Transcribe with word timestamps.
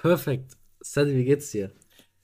Perfekt. 0.00 0.56
Sandy, 0.80 1.16
wie 1.16 1.24
geht's 1.24 1.50
dir? 1.50 1.72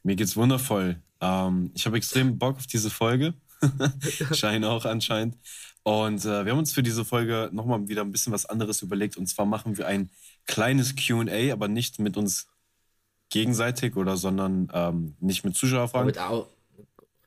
Mir 0.05 0.15
geht's 0.15 0.37
wundervoll. 0.37 1.03
Ähm, 1.21 1.73
ich 1.75 1.87
habe 1.87 1.97
extrem 1.97 2.39
Bock 2.39 2.57
auf 2.57 2.67
diese 2.67 2.89
Folge. 2.89 3.35
Schein 4.33 4.65
auch 4.65 4.85
anscheinend. 4.85 5.37
Und 5.83 6.25
äh, 6.25 6.45
wir 6.45 6.53
haben 6.53 6.59
uns 6.59 6.73
für 6.73 6.85
diese 6.85 7.05
Folge 7.05 7.51
nochmal 7.53 7.89
wieder 7.89 8.03
ein 8.03 8.13
bisschen 8.13 8.33
was 8.33 8.47
anderes 8.47 8.83
überlegt. 8.83 9.17
Und 9.17 9.27
zwar 9.27 9.45
machen 9.45 9.77
wir 9.77 9.89
ein 9.89 10.11
kleines 10.47 10.95
QA, 10.95 11.53
aber 11.53 11.67
nicht 11.67 11.99
mit 11.99 12.17
uns 12.17 12.47
gegenseitig 13.31 13.97
oder 13.97 14.17
sondern 14.17 14.69
ähm, 14.73 15.17
nicht 15.19 15.45
mit 15.45 15.57
Zuschauerfragen. 15.57 16.07
Mit 16.07 16.19
Au 16.19 16.49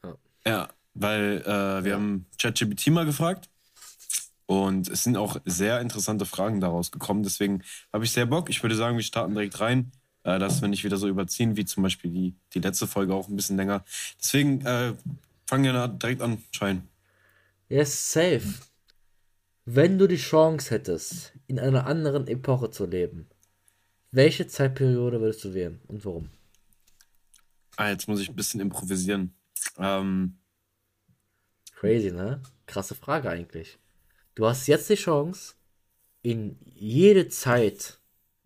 ja. 0.01 0.15
ja, 0.45 0.69
weil 0.93 1.41
äh, 1.45 1.83
wir 1.83 1.91
ja. 1.91 1.95
haben 1.97 2.25
ChatGPT 2.41 2.87
mal 2.87 3.05
gefragt. 3.05 3.49
Und 4.45 4.87
es 4.87 5.03
sind 5.03 5.17
auch 5.17 5.35
sehr 5.43 5.81
interessante 5.81 6.25
Fragen 6.25 6.61
daraus 6.61 6.89
gekommen. 6.91 7.23
Deswegen 7.23 7.63
habe 7.91 8.05
ich 8.05 8.11
sehr 8.11 8.25
Bock. 8.25 8.49
Ich 8.49 8.63
würde 8.63 8.75
sagen, 8.75 8.95
wir 8.95 9.03
starten 9.03 9.33
direkt 9.33 9.59
rein 9.59 9.91
äh, 10.27 10.39
dass 10.39 10.61
wir 10.61 10.67
nicht 10.67 10.83
wieder 10.83 10.97
so 10.97 11.07
überziehen, 11.07 11.55
wie 11.55 11.63
zum 11.63 11.83
Beispiel 11.83 12.11
die, 12.11 12.35
die 12.53 12.59
letzte 12.59 12.85
Folge 12.85 13.15
auch 13.15 13.29
ein 13.29 13.37
bisschen 13.37 13.55
länger. 13.55 13.85
Deswegen 14.21 14.59
äh, 14.65 14.93
fangen 15.47 15.63
wir 15.63 15.87
direkt 15.87 16.21
an, 16.21 16.43
Schein. 16.51 16.87
Yes, 17.69 18.11
safe. 18.11 18.43
Wenn 19.63 19.97
du 19.97 20.05
die 20.07 20.17
Chance 20.17 20.71
hättest, 20.71 21.33
in 21.47 21.59
einer 21.59 21.87
anderen 21.87 22.27
Epoche 22.27 22.69
zu 22.71 22.85
leben, 22.85 23.29
welche 24.11 24.47
Zeitperiode 24.47 25.21
würdest 25.21 25.45
du 25.45 25.53
wählen 25.53 25.79
und 25.87 26.03
warum? 26.03 26.29
Ah, 27.77 27.89
jetzt 27.89 28.07
muss 28.09 28.19
ich 28.19 28.27
ein 28.27 28.35
bisschen 28.35 28.59
improvisieren. 28.59 29.33
Ähm, 29.77 30.39
Crazy, 31.73 32.11
ne? 32.11 32.41
Krasse 32.65 32.95
Frage 32.95 33.29
eigentlich. 33.29 33.77
Du 34.35 34.45
hast 34.45 34.67
jetzt 34.67 34.89
die 34.89 34.95
Chance, 34.95 35.53
in 36.21 36.57
jede 36.75 37.29
Zeit 37.29 37.99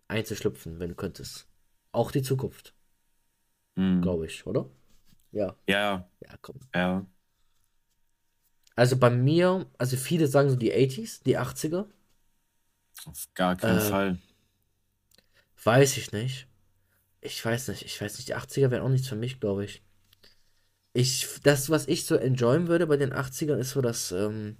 einzuschlüpfen, 0.06 0.78
wenn 0.78 0.90
du 0.90 0.94
könntest 0.94 1.48
auch 1.92 2.10
die 2.10 2.22
Zukunft. 2.22 2.74
Mhm. 3.76 4.02
Glaube 4.02 4.26
ich, 4.26 4.46
oder? 4.46 4.68
Ja. 5.30 5.56
Ja. 5.68 6.08
Ja, 6.20 6.36
komm. 6.40 6.58
Ja. 6.74 7.06
Also 8.74 8.96
bei 8.96 9.10
mir, 9.10 9.66
also 9.78 9.96
viele 9.96 10.26
sagen 10.26 10.50
so 10.50 10.56
die 10.56 10.72
80s, 10.72 11.22
die 11.24 11.38
80er. 11.38 11.86
Auf 13.04 13.28
gar 13.34 13.56
keinen 13.56 13.78
äh, 13.78 13.80
Fall. 13.80 14.18
Weiß 15.62 15.96
ich 15.96 16.12
nicht. 16.12 16.48
Ich 17.20 17.44
weiß 17.44 17.68
nicht, 17.68 17.84
ich 17.84 18.00
weiß 18.00 18.16
nicht, 18.16 18.28
die 18.28 18.36
80er 18.36 18.70
wären 18.70 18.82
auch 18.82 18.88
nichts 18.88 19.08
für 19.08 19.16
mich, 19.16 19.40
glaube 19.40 19.64
ich. 19.64 19.82
Ich, 20.92 21.40
das, 21.42 21.70
was 21.70 21.86
ich 21.86 22.04
so 22.04 22.16
enjoyen 22.16 22.68
würde 22.68 22.86
bei 22.86 22.96
den 22.96 23.12
80ern, 23.12 23.56
ist 23.56 23.70
so, 23.70 23.80
dass, 23.80 24.12
ähm, 24.12 24.56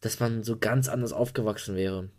dass 0.00 0.20
man 0.20 0.42
so 0.42 0.58
ganz 0.58 0.88
anders 0.88 1.12
aufgewachsen 1.12 1.76
wäre. 1.76 2.10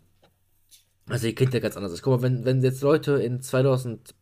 Also 1.12 1.26
ihr 1.26 1.34
kennt 1.34 1.52
ja 1.52 1.60
ganz 1.60 1.76
anders. 1.76 2.00
Guck 2.00 2.14
mal, 2.14 2.22
wenn, 2.22 2.44
wenn 2.46 2.62
jetzt 2.62 2.80
Leute 2.80 3.12
in 3.12 3.42
2000, 3.42 4.14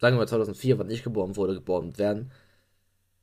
sagen 0.00 0.14
wir 0.16 0.20
mal 0.20 0.28
2004, 0.28 0.78
wann 0.78 0.88
ich 0.90 1.02
geboren 1.02 1.34
wurde, 1.34 1.54
geboren 1.54 1.98
werden, 1.98 2.30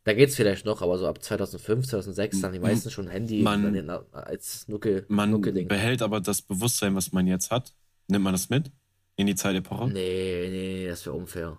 da 0.04 0.14
geht's 0.14 0.36
vielleicht 0.36 0.66
noch, 0.66 0.82
aber 0.82 0.98
so 0.98 1.08
ab 1.08 1.24
2005, 1.24 1.88
2006 1.88 2.42
dann 2.42 2.52
die 2.52 2.60
meisten 2.60 2.92
schon 2.92 3.08
Handy 3.08 3.42
man, 3.42 3.90
als 4.12 4.68
Nuckel, 4.68 5.06
man 5.08 5.32
Nuckelding. 5.32 5.70
behält 5.70 6.02
aber 6.02 6.20
das 6.20 6.42
Bewusstsein, 6.42 6.96
was 6.96 7.14
man 7.14 7.26
jetzt 7.26 7.50
hat. 7.50 7.74
Nimmt 8.10 8.26
man 8.26 8.34
das 8.34 8.50
mit? 8.50 8.70
In 9.16 9.28
die 9.28 9.36
Zeitepoche? 9.36 9.88
Nee, 9.88 10.50
nee, 10.50 10.88
das 10.90 11.06
wäre 11.06 11.16
unfair. 11.16 11.58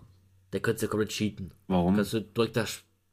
Der 0.52 0.60
könnte 0.60 0.82
ja 0.82 0.88
komplett 0.88 1.10
cheaten. 1.10 1.54
Warum? 1.68 1.96
Kannst 1.96 2.12
du 2.12 2.20
direkt 2.20 2.56
da, 2.58 2.66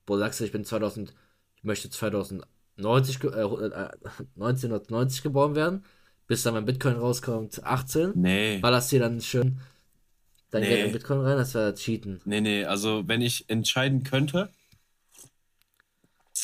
wo 0.05 0.17
sagst 0.17 0.41
du, 0.41 0.44
ich 0.44 0.52
bin 0.52 0.66
2000, 0.66 1.13
ich 1.55 1.63
möchte 1.63 1.89
2090, 1.89 3.23
äh, 3.23 3.89
1990 4.35 5.19
äh, 5.19 5.23
geboren 5.23 5.55
werden 5.55 5.85
bis 6.32 6.44
dann 6.44 6.54
mein 6.54 6.64
Bitcoin 6.64 6.96
rauskommt, 6.96 7.62
18. 7.62 8.14
Nee. 8.16 8.60
Ballerst 8.60 8.90
dir 8.94 9.02
dann 9.02 9.20
schön 9.20 9.60
dein 10.50 10.62
nee. 10.62 10.70
Geld 10.70 10.86
in 10.86 10.92
Bitcoin 10.94 11.20
rein, 11.20 11.36
das 11.36 11.54
wäre 11.54 11.74
Cheaten. 11.76 12.22
Nee, 12.24 12.40
nee, 12.40 12.64
also 12.64 13.06
wenn 13.06 13.20
ich 13.20 13.50
entscheiden 13.50 14.06
könnte, 14.06 14.50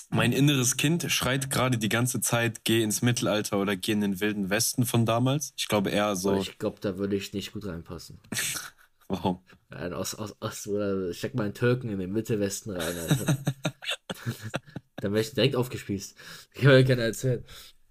mein 0.10 0.34
inneres 0.34 0.76
Kind 0.76 1.10
schreit 1.10 1.50
gerade 1.50 1.78
die 1.78 1.88
ganze 1.88 2.20
Zeit, 2.20 2.66
geh 2.66 2.84
ins 2.84 3.02
Mittelalter 3.02 3.60
oder 3.62 3.78
geh 3.78 3.94
in 3.94 4.02
den 4.02 4.20
wilden 4.20 4.50
Westen 4.50 4.86
von 4.86 5.06
damals. 5.06 5.54
Ich 5.56 5.70
glaube 5.70 5.90
eher 5.92 6.18
so. 6.18 6.36
Ich 6.36 6.58
glaube, 6.58 6.82
da 6.82 6.98
würde 6.98 7.16
ich 7.16 7.32
nicht 7.32 7.54
gut 7.54 7.66
reinpassen. 7.66 8.20
Warum? 9.08 9.40
Aus, 9.70 10.16
aus, 10.16 10.36
aus, 10.42 10.68
oder 10.68 11.14
steck 11.14 11.34
mal 11.34 11.44
einen 11.44 11.54
Türken 11.54 11.88
in 11.88 12.00
den 12.00 12.12
Mittelwesten 12.12 12.74
rein, 12.74 12.98
Alter. 12.98 13.38
Dann 14.98 15.14
wäre 15.14 15.22
ich 15.22 15.34
direkt 15.34 15.56
aufgespießt. 15.56 16.18
Ich 16.56 16.62
kann 16.62 16.72
mir 16.72 16.84
keiner 16.84 17.04
erzählen. 17.04 17.46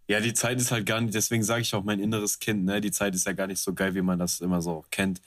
Ja, 0.09 0.21
die 0.21 0.35
Zeit 0.35 0.61
ist 0.61 0.71
halt 0.71 0.87
gar 0.87 1.01
nicht, 1.01 1.15
deswegen 1.15 1.43
sage 1.43 1.63
ich 1.63 1.75
auch 1.75 1.83
mein 1.83 2.01
inneres 2.01 2.39
Kind, 2.39 2.65
ne? 2.65 2.81
Die 2.81 2.93
Zeit 2.93 3.15
ist 3.15 3.27
ja 3.27 3.33
gar 3.33 3.49
nicht 3.49 3.61
so 3.61 3.75
geil, 3.75 3.95
wie 3.95 4.03
man 4.03 4.19
das 4.19 4.41
immer 4.41 4.63
so 4.63 4.85
kennt. 4.91 5.21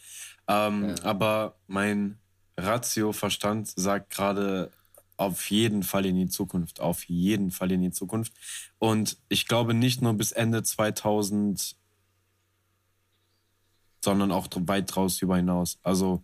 Ähm, 0.47 0.89
ja. 0.89 1.03
Aber 1.03 1.55
mein 1.67 2.17
Ratio-Verstand 2.57 3.71
sagt 3.75 4.11
gerade 4.11 4.71
auf 5.17 5.49
jeden 5.51 5.83
Fall 5.83 6.05
in 6.05 6.15
die 6.15 6.29
Zukunft, 6.29 6.79
auf 6.79 7.03
jeden 7.05 7.51
Fall 7.51 7.71
in 7.71 7.81
die 7.81 7.91
Zukunft. 7.91 8.33
Und 8.77 9.17
ich 9.27 9.47
glaube 9.47 9.73
nicht 9.73 10.01
nur 10.01 10.13
bis 10.13 10.31
Ende 10.31 10.63
2000, 10.63 11.75
sondern 14.03 14.31
auch 14.31 14.47
weit 14.55 14.95
draus 14.95 15.21
über 15.21 15.35
hinaus. 15.35 15.77
Also. 15.83 16.23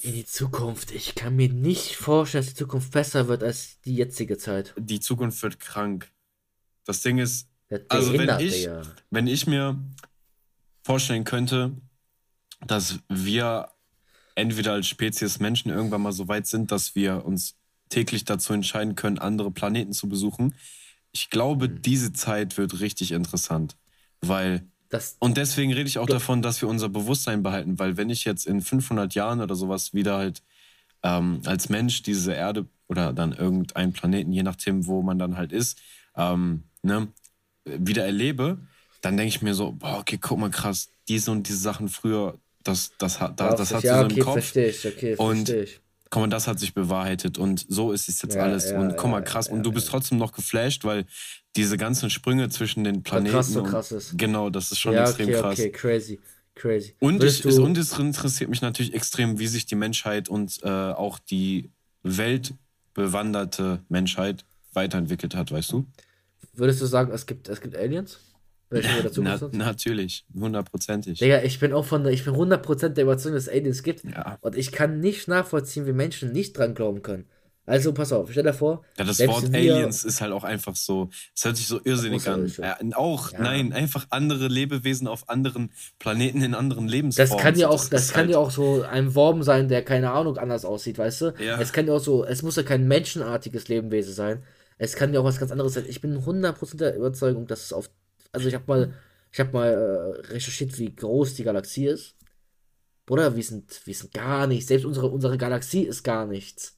In 0.00 0.12
die 0.12 0.26
Zukunft. 0.26 0.90
Ich 0.90 1.14
kann 1.14 1.34
mir 1.34 1.48
nicht 1.48 1.96
vorstellen, 1.96 2.44
dass 2.44 2.52
die 2.52 2.58
Zukunft 2.58 2.92
besser 2.92 3.26
wird 3.26 3.42
als 3.42 3.80
die 3.80 3.96
jetzige 3.96 4.36
Zeit. 4.36 4.74
Die 4.76 5.00
Zukunft 5.00 5.42
wird 5.42 5.58
krank. 5.58 6.10
Das 6.88 7.02
Ding 7.02 7.18
ist, 7.18 7.46
also 7.90 8.14
wenn 8.14 8.40
ich, 8.40 8.66
wenn 9.10 9.26
ich 9.26 9.46
mir 9.46 9.78
vorstellen 10.82 11.24
könnte, 11.24 11.76
dass 12.66 13.00
wir 13.10 13.68
entweder 14.36 14.72
als 14.72 14.86
Spezies 14.88 15.38
Menschen 15.38 15.70
irgendwann 15.70 16.00
mal 16.00 16.12
so 16.12 16.28
weit 16.28 16.46
sind, 16.46 16.72
dass 16.72 16.94
wir 16.94 17.26
uns 17.26 17.56
täglich 17.90 18.24
dazu 18.24 18.54
entscheiden 18.54 18.94
können, 18.94 19.18
andere 19.18 19.50
Planeten 19.50 19.92
zu 19.92 20.08
besuchen. 20.08 20.54
Ich 21.12 21.28
glaube, 21.28 21.68
mhm. 21.68 21.82
diese 21.82 22.14
Zeit 22.14 22.56
wird 22.56 22.80
richtig 22.80 23.12
interessant, 23.12 23.76
weil 24.22 24.66
das, 24.88 25.18
und 25.18 25.36
deswegen 25.36 25.74
rede 25.74 25.90
ich 25.90 25.98
auch 25.98 26.06
davon, 26.06 26.40
dass 26.40 26.62
wir 26.62 26.70
unser 26.70 26.88
Bewusstsein 26.88 27.42
behalten, 27.42 27.78
weil 27.78 27.98
wenn 27.98 28.08
ich 28.08 28.24
jetzt 28.24 28.46
in 28.46 28.62
500 28.62 29.12
Jahren 29.14 29.42
oder 29.42 29.54
sowas 29.54 29.92
wieder 29.92 30.16
halt 30.16 30.42
ähm, 31.02 31.42
als 31.44 31.68
Mensch 31.68 32.00
diese 32.00 32.32
Erde 32.32 32.66
oder 32.86 33.12
dann 33.12 33.34
irgendeinen 33.34 33.92
Planeten, 33.92 34.32
je 34.32 34.42
nachdem, 34.42 34.86
wo 34.86 35.02
man 35.02 35.18
dann 35.18 35.36
halt 35.36 35.52
ist, 35.52 35.78
ähm, 36.16 36.64
ne, 36.82 37.08
wieder 37.64 38.04
erlebe, 38.04 38.58
dann 39.00 39.16
denke 39.16 39.28
ich 39.28 39.42
mir 39.42 39.54
so, 39.54 39.72
boah, 39.72 39.98
okay, 39.98 40.18
guck 40.20 40.38
mal 40.38 40.50
krass, 40.50 40.88
diese 41.08 41.30
und 41.30 41.48
diese 41.48 41.58
Sachen 41.58 41.88
früher, 41.88 42.38
das, 42.64 42.92
das, 42.98 43.18
das, 43.18 43.32
das, 43.36 43.56
das 43.56 43.74
hat 43.74 43.84
ja, 43.84 44.00
so 44.00 44.04
okay, 44.04 44.14
im 44.14 44.24
Kopf. 44.24 44.34
Verstehe 44.34 44.68
ich, 44.68 44.86
okay, 44.86 45.16
und 45.16 45.48
ich. 45.48 45.80
Guck 46.10 46.22
mal, 46.22 46.28
das 46.28 46.46
hat 46.46 46.58
sich 46.58 46.72
bewahrheitet 46.72 47.36
und 47.36 47.66
so 47.68 47.92
ist 47.92 48.08
es 48.08 48.22
jetzt 48.22 48.34
ja, 48.34 48.42
alles. 48.42 48.70
Ja, 48.70 48.80
und 48.80 48.96
guck 48.96 49.10
mal, 49.10 49.22
krass. 49.22 49.48
und 49.48 49.62
du 49.62 49.72
bist 49.72 49.88
trotzdem 49.88 50.16
noch 50.16 50.32
geflasht, 50.32 50.84
weil 50.84 51.04
diese 51.54 51.76
ganzen 51.76 52.08
Sprünge 52.08 52.48
zwischen 52.48 52.82
den 52.82 53.02
Planeten. 53.02 53.34
Krass, 53.34 53.48
so 53.48 53.62
krass 53.62 53.92
ist. 53.92 54.16
Genau, 54.16 54.48
das 54.48 54.72
ist 54.72 54.78
schon 54.78 54.94
extrem 54.94 55.28
okay, 55.28 55.40
krass. 55.40 55.58
Okay, 55.58 55.70
crazy. 55.70 56.20
Crazy. 56.54 56.94
Und, 56.98 57.22
ich, 57.22 57.44
es, 57.44 57.58
und 57.58 57.78
es 57.78 57.96
interessiert 57.98 58.50
mich 58.50 58.62
natürlich 58.62 58.92
extrem, 58.92 59.38
wie 59.38 59.46
sich 59.46 59.66
die 59.66 59.76
Menschheit 59.76 60.28
und 60.28 60.58
äh, 60.64 60.68
auch 60.68 61.18
die 61.18 61.70
weltbewanderte 62.02 63.84
Menschheit 63.88 64.44
weiterentwickelt 64.72 65.36
hat, 65.36 65.52
weißt 65.52 65.72
du? 65.72 65.86
Würdest 66.58 66.82
du 66.82 66.86
sagen, 66.86 67.12
es 67.12 67.26
gibt, 67.26 67.48
es 67.48 67.60
gibt 67.60 67.76
Aliens? 67.76 68.18
Welche 68.70 69.02
dazu 69.02 69.22
Na, 69.22 69.38
natürlich, 69.52 70.26
hundertprozentig. 70.34 71.18
Digga, 71.20 71.42
ich 71.42 71.58
bin 71.58 71.72
auch 71.72 71.86
von 71.86 72.02
der, 72.02 72.12
ich 72.12 72.24
bin 72.24 72.34
100% 72.34 72.90
der 72.90 73.04
Überzeugung, 73.04 73.36
dass 73.36 73.44
es 73.44 73.48
Aliens 73.48 73.82
gibt. 73.82 74.04
Ja. 74.04 74.36
Und 74.42 74.56
ich 74.56 74.72
kann 74.72 75.00
nicht 75.00 75.26
nachvollziehen, 75.26 75.86
wie 75.86 75.92
Menschen 75.92 76.32
nicht 76.32 76.58
dran 76.58 76.74
glauben 76.74 77.00
können. 77.02 77.24
Also 77.64 77.92
pass 77.92 78.12
auf, 78.12 78.30
stell 78.30 78.44
dir 78.44 78.54
vor. 78.54 78.82
Ja, 78.98 79.04
das 79.04 79.18
Wort 79.26 79.54
Aliens 79.54 80.04
ist 80.04 80.22
halt 80.22 80.32
auch 80.32 80.44
einfach 80.44 80.74
so, 80.74 81.10
es 81.36 81.44
hört 81.44 81.56
sich 81.56 81.66
so 81.66 81.80
irrsinnig 81.84 82.26
an. 82.28 82.50
Ja, 82.56 82.78
auch, 82.94 83.32
ja. 83.32 83.40
nein, 83.40 83.74
einfach 83.74 84.06
andere 84.08 84.48
Lebewesen 84.48 85.06
auf 85.06 85.28
anderen 85.28 85.70
Planeten 85.98 86.40
in 86.40 86.54
anderen 86.54 86.88
Lebensformen. 86.88 87.30
Das 87.30 87.42
kann 87.42 87.56
ja 87.56 87.68
auch, 87.68 87.80
das, 87.80 87.90
das 87.90 88.08
kann 88.12 88.22
halt 88.22 88.30
ja 88.30 88.38
auch 88.38 88.50
so 88.50 88.82
ein 88.82 89.14
Worm 89.14 89.42
sein, 89.42 89.68
der 89.68 89.84
keine 89.84 90.12
Ahnung 90.12 90.38
anders 90.38 90.64
aussieht, 90.64 90.96
weißt 90.96 91.20
du? 91.20 91.34
Ja. 91.38 91.60
Es 91.60 91.72
kann 91.72 91.86
ja 91.86 91.92
auch 91.92 92.00
so, 92.00 92.24
es 92.24 92.42
muss 92.42 92.56
ja 92.56 92.62
kein 92.62 92.88
menschenartiges 92.88 93.68
Lebewesen 93.68 94.14
sein. 94.14 94.42
Es 94.78 94.94
kann 94.94 95.12
ja 95.12 95.20
auch 95.20 95.24
was 95.24 95.38
ganz 95.38 95.50
anderes 95.50 95.74
sein. 95.74 95.84
Ich 95.88 96.00
bin 96.00 96.16
100% 96.18 96.76
der 96.76 96.96
Überzeugung, 96.96 97.46
dass 97.46 97.64
es 97.64 97.72
auf. 97.72 97.90
Also, 98.32 98.48
ich 98.48 98.54
habe 98.54 98.64
mal, 98.66 98.94
ich 99.32 99.40
hab 99.40 99.52
mal 99.52 99.68
äh, 99.68 100.26
recherchiert, 100.32 100.78
wie 100.78 100.94
groß 100.94 101.34
die 101.34 101.44
Galaxie 101.44 101.86
ist. 101.86 102.14
Bruder, 103.04 103.34
wir 103.34 103.42
sind, 103.42 103.80
wir 103.86 103.94
sind 103.94 104.12
gar 104.12 104.46
nichts. 104.46 104.68
Selbst 104.68 104.84
unsere, 104.84 105.08
unsere 105.08 105.36
Galaxie 105.38 105.82
ist 105.82 106.02
gar 106.02 106.26
nichts. 106.26 106.76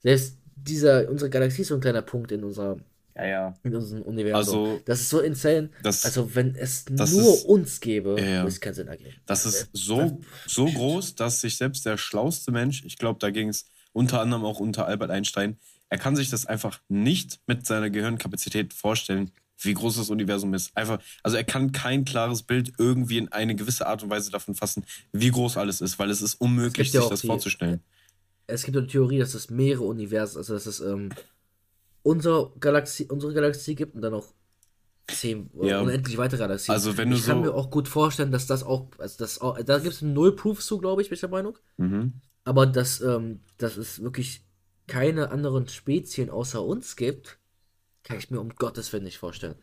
Selbst 0.00 0.38
dieser, 0.56 1.10
unsere 1.10 1.30
Galaxie 1.30 1.62
ist 1.62 1.68
so 1.68 1.74
ein 1.74 1.80
kleiner 1.80 2.02
Punkt 2.02 2.32
in 2.32 2.44
unserer. 2.44 2.78
Ja, 3.16 3.26
ja. 3.26 3.54
In 3.62 3.74
unserem 3.74 4.02
Universum. 4.02 4.64
Also, 4.64 4.80
das 4.84 5.00
ist 5.00 5.10
so 5.10 5.20
insane. 5.20 5.70
Das, 5.82 6.04
also, 6.04 6.34
wenn 6.34 6.54
es 6.54 6.88
nur 6.88 7.34
ist, 7.34 7.44
uns 7.44 7.80
gäbe, 7.80 8.16
ja, 8.18 8.24
ja. 8.24 8.36
würde 8.38 8.48
es 8.48 8.60
keinen 8.60 8.74
Sinn 8.74 8.88
ergeben. 8.88 9.14
Das 9.26 9.46
ist 9.46 9.68
so, 9.72 10.20
so 10.46 10.66
groß, 10.66 11.14
dass 11.14 11.40
sich 11.40 11.56
selbst 11.56 11.84
der 11.86 11.96
schlauste 11.96 12.50
Mensch, 12.50 12.84
ich 12.84 12.96
glaube, 12.96 13.18
da 13.20 13.30
ging 13.30 13.48
es 13.48 13.66
unter 13.92 14.20
anderem 14.20 14.44
auch 14.44 14.60
unter 14.60 14.86
Albert 14.86 15.10
Einstein, 15.10 15.58
er 15.88 15.98
kann 15.98 16.16
sich 16.16 16.30
das 16.30 16.46
einfach 16.46 16.80
nicht 16.88 17.40
mit 17.46 17.66
seiner 17.66 17.90
Gehirnkapazität 17.90 18.72
vorstellen, 18.72 19.30
wie 19.58 19.74
groß 19.74 19.96
das 19.96 20.10
Universum 20.10 20.54
ist. 20.54 20.76
Einfach, 20.76 21.00
also 21.22 21.36
er 21.36 21.44
kann 21.44 21.72
kein 21.72 22.04
klares 22.04 22.42
Bild 22.42 22.72
irgendwie 22.78 23.18
in 23.18 23.28
eine 23.28 23.54
gewisse 23.54 23.86
Art 23.86 24.02
und 24.02 24.10
Weise 24.10 24.30
davon 24.30 24.54
fassen, 24.54 24.84
wie 25.12 25.30
groß 25.30 25.56
alles 25.56 25.80
ist, 25.80 25.98
weil 25.98 26.10
es 26.10 26.22
ist 26.22 26.34
unmöglich, 26.34 26.88
es 26.88 26.92
sich 26.92 27.08
das 27.08 27.20
die, 27.20 27.26
vorzustellen. 27.26 27.80
Es 28.46 28.64
gibt 28.64 28.76
eine 28.76 28.86
Theorie, 28.86 29.18
dass 29.18 29.34
es 29.34 29.50
mehrere 29.50 29.84
Universen, 29.84 30.38
also 30.38 30.54
dass 30.54 30.66
es 30.66 30.80
ähm, 30.80 31.10
unsere 32.02 32.52
Galaxie, 32.60 33.06
unsere 33.06 33.32
Galaxie 33.32 33.74
gibt 33.74 33.94
und 33.94 34.02
dann 34.02 34.14
auch 34.14 34.26
zehn 35.06 35.50
ja. 35.62 35.80
unendlich 35.80 36.16
weitere 36.16 36.38
Galaxien. 36.38 36.72
Also 36.72 36.96
wenn 36.96 37.10
du 37.10 37.16
ich 37.16 37.26
kann 37.26 37.40
mir 37.40 37.52
auch 37.52 37.70
gut 37.70 37.88
vorstellen, 37.88 38.32
dass 38.32 38.46
das 38.46 38.62
auch, 38.62 38.88
also 38.98 39.16
das 39.18 39.40
auch, 39.40 39.60
da 39.62 39.78
gibt 39.78 39.94
es 39.94 40.02
null 40.02 40.34
Proof 40.34 40.60
zu, 40.60 40.78
glaube 40.78 41.02
ich, 41.02 41.08
bin 41.08 41.14
ich 41.14 41.20
der 41.20 41.28
Meinung. 41.28 41.58
Mhm. 41.76 42.14
Aber 42.44 42.66
dass, 42.66 43.00
ähm, 43.00 43.40
dass 43.58 43.76
es 43.76 44.02
wirklich 44.02 44.44
keine 44.86 45.30
anderen 45.30 45.68
Spezien 45.68 46.30
außer 46.30 46.62
uns 46.62 46.96
gibt, 46.96 47.38
kann 48.02 48.18
ich 48.18 48.30
mir 48.30 48.40
um 48.40 48.50
Gottes 48.50 48.92
Willen 48.92 49.04
nicht 49.04 49.18
vorstellen. 49.18 49.54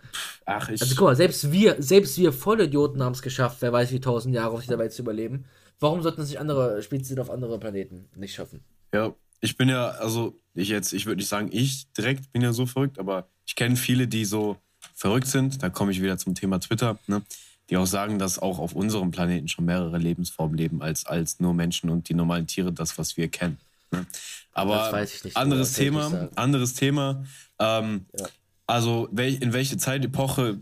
Ach, 0.45 0.67
ich. 0.69 0.81
Also 0.81 0.95
guck 0.95 1.05
mal, 1.05 1.15
selbst 1.15 1.51
wir, 1.51 1.75
selbst 1.79 2.17
wir 2.17 2.33
Vollidioten 2.33 3.03
haben 3.03 3.13
es 3.13 3.21
geschafft, 3.21 3.57
wer 3.61 3.71
weiß 3.71 3.91
wie 3.91 3.99
tausend 3.99 4.33
Jahre 4.33 4.55
auf 4.55 4.61
dieser 4.61 4.79
Welt 4.79 4.91
zu 4.91 5.03
überleben. 5.03 5.45
Warum 5.79 6.01
sollten 6.01 6.25
sich 6.25 6.39
andere 6.39 6.81
Spezien 6.81 7.19
auf 7.19 7.29
andere 7.29 7.59
Planeten 7.59 8.09
nicht 8.15 8.33
schaffen? 8.33 8.63
Ja, 8.93 9.15
ich 9.39 9.57
bin 9.57 9.69
ja, 9.69 9.89
also 9.89 10.39
ich 10.53 10.69
jetzt, 10.69 10.93
ich 10.93 11.05
würde 11.05 11.17
nicht 11.17 11.29
sagen, 11.29 11.49
ich 11.51 11.91
direkt 11.93 12.31
bin 12.31 12.41
ja 12.41 12.53
so 12.53 12.65
verrückt, 12.65 12.99
aber 12.99 13.29
ich 13.45 13.55
kenne 13.55 13.75
viele, 13.75 14.07
die 14.07 14.25
so 14.25 14.57
verrückt 14.95 15.27
sind. 15.27 15.61
Da 15.61 15.69
komme 15.69 15.91
ich 15.91 16.01
wieder 16.01 16.17
zum 16.17 16.35
Thema 16.35 16.59
Twitter, 16.59 16.99
ne? 17.07 17.21
die 17.69 17.77
auch 17.77 17.87
sagen, 17.87 18.19
dass 18.19 18.37
auch 18.37 18.59
auf 18.59 18.73
unserem 18.73 19.11
Planeten 19.11 19.47
schon 19.47 19.65
mehrere 19.65 19.97
Lebensformen 19.97 20.57
leben 20.57 20.81
als, 20.81 21.05
als 21.05 21.39
nur 21.39 21.53
Menschen 21.53 21.89
und 21.89 22.09
die 22.09 22.13
normalen 22.13 22.47
Tiere, 22.47 22.73
das, 22.73 22.97
was 22.97 23.17
wir 23.17 23.29
kennen. 23.29 23.57
Ne? 23.91 24.05
Aber 24.53 25.01
nicht, 25.01 25.37
anderes 25.37 25.73
Thema, 25.73 26.29
anderes 26.35 26.73
Thema. 26.73 27.23
Ähm, 27.59 28.05
ja. 28.17 28.27
Also 28.67 29.07
in 29.07 29.53
welche 29.53 29.77
Zeitepoche, 29.77 30.59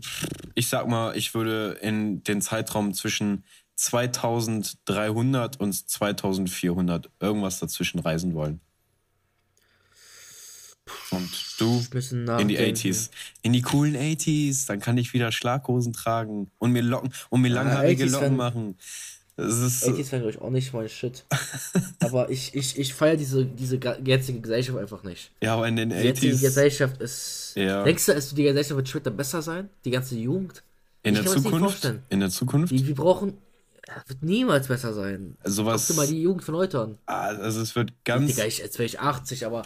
ich 0.54 0.68
sag 0.68 0.88
mal, 0.88 1.16
ich 1.16 1.32
würde 1.34 1.78
in 1.80 2.24
den 2.24 2.40
Zeitraum 2.42 2.92
zwischen 2.92 3.44
2300 3.76 5.60
und 5.60 5.72
2400 5.72 7.08
irgendwas 7.20 7.60
dazwischen 7.60 8.00
reisen 8.00 8.34
wollen. 8.34 8.60
Und 11.10 11.30
du 11.58 11.84
in 12.38 12.48
die 12.48 12.58
80s. 12.58 13.10
In 13.42 13.52
die 13.52 13.62
coolen 13.62 13.96
80s. 13.96 14.66
Dann 14.66 14.80
kann 14.80 14.98
ich 14.98 15.12
wieder 15.12 15.30
Schlaghosen 15.32 15.92
tragen 15.92 16.50
und 16.58 16.72
mir 16.72 16.82
Locken 16.82 17.12
und 17.28 17.42
mir 17.42 17.48
langhaarige 17.48 18.06
ja, 18.06 18.10
Locken 18.10 18.36
machen. 18.36 18.76
Ist 19.48 19.84
80s 19.84 20.12
wäre, 20.12 20.22
glaube 20.22 20.30
ich, 20.30 20.40
auch 20.40 20.50
nicht 20.50 20.72
mein 20.72 20.88
Shit. 20.88 21.24
aber 22.00 22.30
ich, 22.30 22.54
ich, 22.54 22.78
ich 22.78 22.94
feiere 22.94 23.16
diese, 23.16 23.44
diese 23.44 23.78
jetzige 24.04 24.40
Gesellschaft 24.40 24.78
einfach 24.78 25.02
nicht. 25.02 25.30
Ja, 25.42 25.54
aber 25.54 25.68
in 25.68 25.76
den 25.76 25.92
80s. 25.92 26.00
Die 26.00 26.06
jetzige 26.06 26.38
Gesellschaft 26.38 27.00
ist. 27.00 27.52
Ja. 27.56 27.84
Denkst 27.84 28.06
du, 28.06 28.12
die 28.34 28.42
Gesellschaft 28.42 28.76
wird 28.76 28.88
später 28.88 29.10
besser 29.10 29.42
sein? 29.42 29.68
Die 29.84 29.90
ganze 29.90 30.16
Jugend? 30.16 30.62
In 31.02 31.14
ich 31.14 31.22
der 31.22 31.32
Zukunft? 31.32 31.92
In 32.08 32.20
der 32.20 32.30
Zukunft? 32.30 32.72
Wir, 32.72 32.86
wir 32.86 32.94
brauchen. 32.94 33.38
Wird 34.06 34.22
niemals 34.22 34.68
besser 34.68 34.92
sein. 34.92 35.36
Sowas. 35.44 35.86
Guck 35.86 35.96
dir 35.96 36.02
mal 36.02 36.06
die 36.06 36.22
Jugend 36.22 36.44
von 36.44 36.54
heute 36.56 36.80
an. 36.80 36.98
Ah, 37.06 37.28
also 37.28 37.60
es 37.60 37.74
wird 37.74 37.92
ganz. 38.04 38.30
Digga, 38.30 38.44
ich, 38.44 38.58
jetzt 38.58 38.78
wäre 38.78 38.86
ich 38.86 39.00
80, 39.00 39.46
aber 39.46 39.62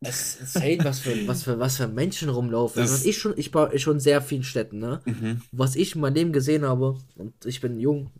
es 0.00 0.36
ist 0.36 0.56
insane, 0.56 0.84
was 0.84 1.00
für, 1.00 1.28
was 1.28 1.42
für, 1.42 1.58
was 1.58 1.76
für 1.76 1.88
Menschen 1.88 2.28
rumlaufen. 2.28 2.82
Das 2.82 3.04
ich 3.04 3.18
schon, 3.18 3.34
ich 3.36 3.52
war 3.54 3.76
schon 3.78 4.00
sehr 4.00 4.20
vielen 4.20 4.42
Städten, 4.42 4.78
ne? 4.78 5.00
Mhm. 5.04 5.42
Was 5.52 5.76
ich 5.76 5.94
in 5.94 6.00
meinem 6.00 6.14
Leben 6.14 6.32
gesehen 6.32 6.64
habe, 6.64 6.98
und 7.16 7.34
ich 7.44 7.60
bin 7.60 7.78
jung, 7.78 8.10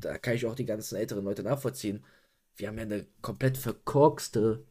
da 0.00 0.18
kann 0.18 0.34
ich 0.34 0.46
auch 0.46 0.54
die 0.54 0.66
ganzen 0.66 0.96
älteren 0.96 1.24
Leute 1.24 1.42
nachvollziehen. 1.42 2.04
Wir 2.56 2.68
haben 2.68 2.76
ja 2.78 2.84
eine 2.84 3.06
komplett 3.22 3.56
verkorkste 3.56 4.64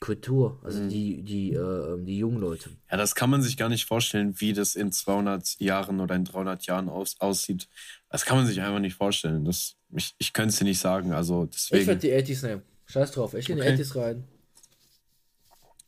Kultur, 0.00 0.58
also 0.64 0.80
mhm. 0.80 0.88
die, 0.88 1.22
die, 1.22 1.52
äh, 1.52 2.02
die 2.02 2.18
jungen 2.18 2.40
Leute. 2.40 2.70
Ja, 2.90 2.96
das 2.96 3.14
kann 3.14 3.28
man 3.28 3.42
sich 3.42 3.58
gar 3.58 3.68
nicht 3.68 3.84
vorstellen, 3.84 4.40
wie 4.40 4.54
das 4.54 4.74
in 4.74 4.92
200 4.92 5.60
Jahren 5.60 6.00
oder 6.00 6.14
in 6.14 6.24
300 6.24 6.64
Jahren 6.64 6.88
aus, 6.88 7.20
aussieht. 7.20 7.68
Das 8.08 8.24
kann 8.24 8.38
man 8.38 8.46
sich 8.46 8.62
einfach 8.62 8.80
nicht 8.80 8.96
vorstellen. 8.96 9.44
Das, 9.44 9.76
ich 9.94 10.14
ich 10.16 10.32
könnte 10.32 10.50
es 10.50 10.58
dir 10.58 10.64
nicht 10.64 10.80
sagen. 10.80 11.12
Also 11.12 11.44
deswegen... 11.46 11.82
Ich 11.82 11.86
würde 11.86 12.00
die 12.00 12.12
80s 12.12 12.46
nehmen. 12.46 12.62
Scheiß 12.86 13.12
drauf, 13.12 13.34
ich 13.34 13.46
gehe 13.46 13.56
okay. 13.56 13.68
in 13.68 13.76
die 13.76 13.82
80s 13.82 13.96
rein. 13.96 14.24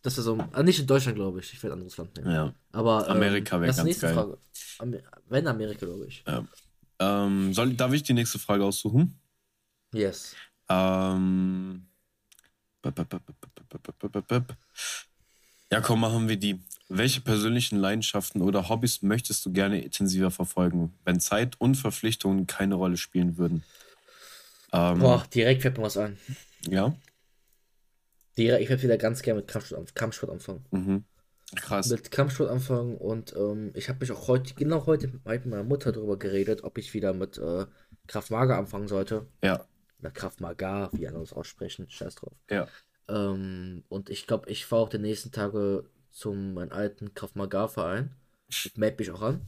Das 0.02 0.18
ist 0.18 0.24
so. 0.24 0.36
Also 0.36 0.62
nicht 0.62 0.80
in 0.80 0.86
Deutschland, 0.86 1.16
glaube 1.16 1.40
ich. 1.40 1.52
Ich 1.52 1.62
werde 1.62 1.74
ein 1.74 1.78
anderes 1.78 1.96
Land 1.96 2.16
nehmen. 2.16 2.30
Ja. 2.30 2.54
Aber. 2.72 3.06
Ähm, 3.06 3.16
Amerika 3.16 3.60
wäre 3.60 3.72
ganz 3.72 3.84
nächste 3.84 4.06
geil. 4.06 4.14
Frage. 4.14 5.02
Wenn 5.28 5.46
Amerika, 5.46 5.86
glaube 5.86 6.06
ich. 6.06 6.24
Ja. 6.26 6.44
Ähm, 7.02 7.52
soll, 7.52 7.74
darf 7.74 7.92
ich 7.92 8.04
die 8.04 8.12
nächste 8.12 8.38
Frage 8.38 8.64
aussuchen? 8.64 9.18
Yes. 9.92 10.36
Ähm. 10.68 11.88
Ja, 15.70 15.80
komm, 15.80 16.00
machen 16.00 16.28
wir 16.28 16.36
die. 16.36 16.60
Welche 16.88 17.22
persönlichen 17.22 17.78
Leidenschaften 17.78 18.42
oder 18.42 18.68
Hobbys 18.68 19.00
möchtest 19.02 19.46
du 19.46 19.52
gerne 19.52 19.80
intensiver 19.80 20.30
verfolgen, 20.30 20.92
wenn 21.04 21.20
Zeit 21.20 21.58
und 21.58 21.76
Verpflichtungen 21.76 22.46
keine 22.46 22.74
Rolle 22.74 22.98
spielen 22.98 23.38
würden? 23.38 23.64
Ähm, 24.72 24.98
Boah, 24.98 25.24
direkt 25.32 25.62
fällt 25.62 25.78
mir 25.78 25.84
was 25.84 25.96
ein. 25.96 26.18
Ja. 26.68 26.94
Die, 28.36 28.48
ich 28.48 28.68
werde 28.68 28.82
wieder 28.82 28.98
ganz 28.98 29.22
gerne 29.22 29.40
mit 29.40 29.48
Kampfsport, 29.48 29.94
Kampfsport 29.94 30.32
anfangen. 30.32 30.64
Mhm. 30.70 31.04
Krass. 31.54 31.88
Mit 31.88 32.10
Kampfsport 32.10 32.50
anfangen 32.50 32.96
und 32.96 33.34
ähm, 33.36 33.72
ich 33.74 33.88
habe 33.88 33.98
mich 34.00 34.10
auch 34.12 34.28
heute, 34.28 34.54
genau 34.54 34.86
heute 34.86 35.08
mit 35.08 35.46
meiner 35.46 35.64
Mutter 35.64 35.92
darüber 35.92 36.18
geredet, 36.18 36.64
ob 36.64 36.78
ich 36.78 36.94
wieder 36.94 37.12
mit 37.12 37.36
äh, 37.38 37.66
Kraft 38.06 38.30
Maga 38.30 38.58
anfangen 38.58 38.88
sollte. 38.88 39.26
Ja. 39.42 39.66
Oder 40.00 40.10
Kraft 40.10 40.40
Maga, 40.40 40.90
wie 40.92 41.06
andere 41.06 41.22
es 41.22 41.32
aussprechen, 41.32 41.90
scheiß 41.90 42.14
drauf. 42.14 42.32
Ja. 42.50 42.68
Ähm, 43.08 43.84
und 43.88 44.08
ich 44.08 44.26
glaube, 44.26 44.48
ich 44.50 44.64
fahre 44.64 44.82
auch 44.82 44.88
die 44.88 44.98
nächsten 44.98 45.30
Tage 45.30 45.84
zum 46.10 46.54
meinen 46.54 46.72
alten 46.72 47.14
Kraft 47.14 47.36
Maga 47.36 47.68
Verein. 47.68 48.14
Ich 48.48 48.76
melde 48.76 48.98
mich 48.98 49.10
auch 49.10 49.22
an. 49.22 49.46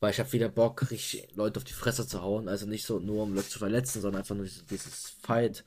Weil 0.00 0.12
ich 0.12 0.20
habe 0.20 0.32
wieder 0.32 0.48
Bock, 0.48 0.90
richtig 0.92 1.34
Leute 1.34 1.58
auf 1.58 1.64
die 1.64 1.72
Fresse 1.72 2.06
zu 2.06 2.22
hauen. 2.22 2.48
Also 2.48 2.66
nicht 2.66 2.86
so 2.86 3.00
nur 3.00 3.24
um 3.24 3.34
Leute 3.34 3.48
zu 3.48 3.58
verletzen, 3.58 4.00
sondern 4.00 4.20
einfach 4.20 4.36
nur 4.36 4.44
dieses, 4.44 4.64
dieses 4.66 5.10
Fight 5.22 5.64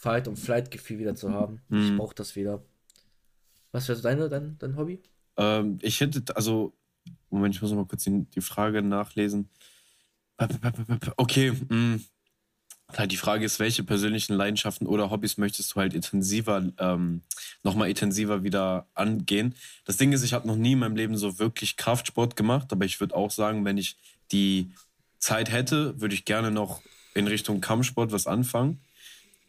Fight- 0.00 0.28
und 0.28 0.38
Flight-Gefühl 0.38 0.98
wieder 0.98 1.14
zu 1.14 1.30
haben. 1.30 1.60
Mhm. 1.68 1.78
Ich 1.82 1.96
brauche 1.96 2.14
das 2.14 2.34
wieder. 2.34 2.62
Was 3.72 3.88
wäre 3.88 4.00
deine, 4.00 4.28
dein, 4.28 4.56
dein 4.58 4.76
Hobby? 4.76 5.00
Ähm, 5.36 5.78
ich 5.82 6.00
hätte, 6.00 6.22
also, 6.36 6.72
Moment, 7.30 7.54
ich 7.54 7.62
muss 7.62 7.72
mal 7.72 7.86
kurz 7.86 8.04
die, 8.04 8.24
die 8.34 8.40
Frage 8.40 8.82
nachlesen. 8.82 9.48
Okay, 11.16 11.52
mh. 11.68 12.00
Die 13.08 13.16
Frage 13.16 13.44
ist, 13.44 13.60
welche 13.60 13.84
persönlichen 13.84 14.34
Leidenschaften 14.34 14.86
oder 14.86 15.10
Hobbys 15.10 15.38
möchtest 15.38 15.72
du 15.72 15.76
halt 15.76 15.94
intensiver, 15.94 16.72
ähm, 16.78 17.22
nochmal 17.62 17.88
intensiver 17.88 18.42
wieder 18.42 18.88
angehen? 18.94 19.54
Das 19.84 19.96
Ding 19.96 20.12
ist, 20.12 20.24
ich 20.24 20.32
habe 20.32 20.48
noch 20.48 20.56
nie 20.56 20.72
in 20.72 20.80
meinem 20.80 20.96
Leben 20.96 21.16
so 21.16 21.38
wirklich 21.38 21.76
Kraftsport 21.76 22.34
gemacht, 22.34 22.72
aber 22.72 22.84
ich 22.84 22.98
würde 22.98 23.14
auch 23.14 23.30
sagen, 23.30 23.64
wenn 23.64 23.78
ich 23.78 23.96
die 24.32 24.72
Zeit 25.18 25.52
hätte, 25.52 26.00
würde 26.00 26.14
ich 26.14 26.24
gerne 26.24 26.50
noch 26.50 26.82
in 27.14 27.28
Richtung 27.28 27.60
Kampfsport 27.60 28.10
was 28.10 28.26
anfangen. 28.26 28.80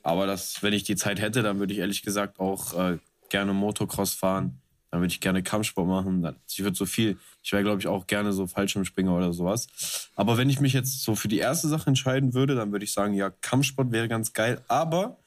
Aber 0.04 0.28
das, 0.28 0.62
wenn 0.62 0.74
ich 0.74 0.84
die 0.84 0.96
Zeit 0.96 1.20
hätte, 1.20 1.42
dann 1.42 1.60
würde 1.60 1.74
ich 1.74 1.80
ehrlich 1.80 2.04
gesagt 2.04 2.40
auch 2.40 2.74
äh, 2.78 3.00
gerne 3.32 3.54
Motocross 3.54 4.14
fahren. 4.14 4.62
Dann 4.92 5.00
würde 5.00 5.14
ich 5.14 5.22
gerne 5.22 5.42
Kampfsport 5.42 5.88
machen. 5.88 6.36
Ich 6.50 6.62
würde 6.62 6.76
so 6.76 6.86
viel, 6.86 7.18
ich 7.42 7.52
wäre, 7.54 7.64
glaube 7.64 7.80
ich, 7.80 7.88
auch 7.88 8.08
gerne 8.08 8.34
so 8.34 8.46
Fallschirmspringer 8.46 9.16
oder 9.16 9.32
sowas. 9.32 10.10
Aber 10.16 10.38
wenn 10.38 10.50
ich 10.50 10.60
mich 10.60 10.74
jetzt 10.74 11.02
so 11.04 11.16
für 11.16 11.30
die 11.30 11.40
erste 11.40 11.70
Sache 11.70 11.88
entscheiden 11.88 12.34
würde, 12.34 12.56
dann 12.56 12.74
würde 12.74 12.84
ich 12.84 12.92
sagen, 12.92 13.14
ja, 13.14 13.30
Kampfsport 13.30 13.92
wäre 13.92 14.10
ganz 14.10 14.34
geil. 14.34 14.62
Aber 14.68 15.18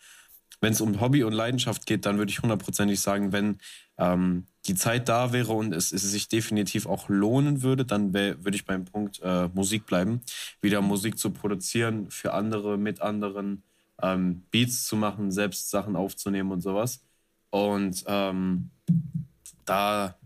wenn 0.60 0.74
es 0.74 0.82
um 0.82 1.00
Hobby 1.00 1.24
und 1.24 1.32
Leidenschaft 1.32 1.86
geht, 1.86 2.04
dann 2.04 2.18
würde 2.18 2.30
ich 2.30 2.42
hundertprozentig 2.42 3.00
sagen, 3.00 3.32
wenn 3.32 3.58
ähm, 3.96 4.46
die 4.66 4.74
Zeit 4.74 5.08
da 5.08 5.32
wäre 5.32 5.52
und 5.52 5.74
es, 5.74 5.92
es 5.92 6.02
sich 6.02 6.28
definitiv 6.28 6.86
auch 6.86 7.08
lohnen 7.08 7.62
würde, 7.62 7.84
dann 7.84 8.12
würde 8.12 8.54
ich 8.54 8.64
beim 8.64 8.84
Punkt 8.84 9.20
äh, 9.22 9.48
Musik 9.54 9.86
bleiben. 9.86 10.20
Wieder 10.60 10.80
Musik 10.82 11.18
zu 11.18 11.30
produzieren 11.30 12.10
für 12.10 12.34
andere, 12.34 12.76
mit 12.76 13.00
anderen 13.00 13.62
ähm, 14.02 14.42
Beats 14.50 14.84
zu 14.84 14.96
machen, 14.96 15.30
selbst 15.30 15.70
Sachen 15.70 15.96
aufzunehmen 15.96 16.52
und 16.52 16.60
sowas. 16.60 17.02
Und 17.54 18.02
ähm, 18.08 18.70
da, 19.64 20.18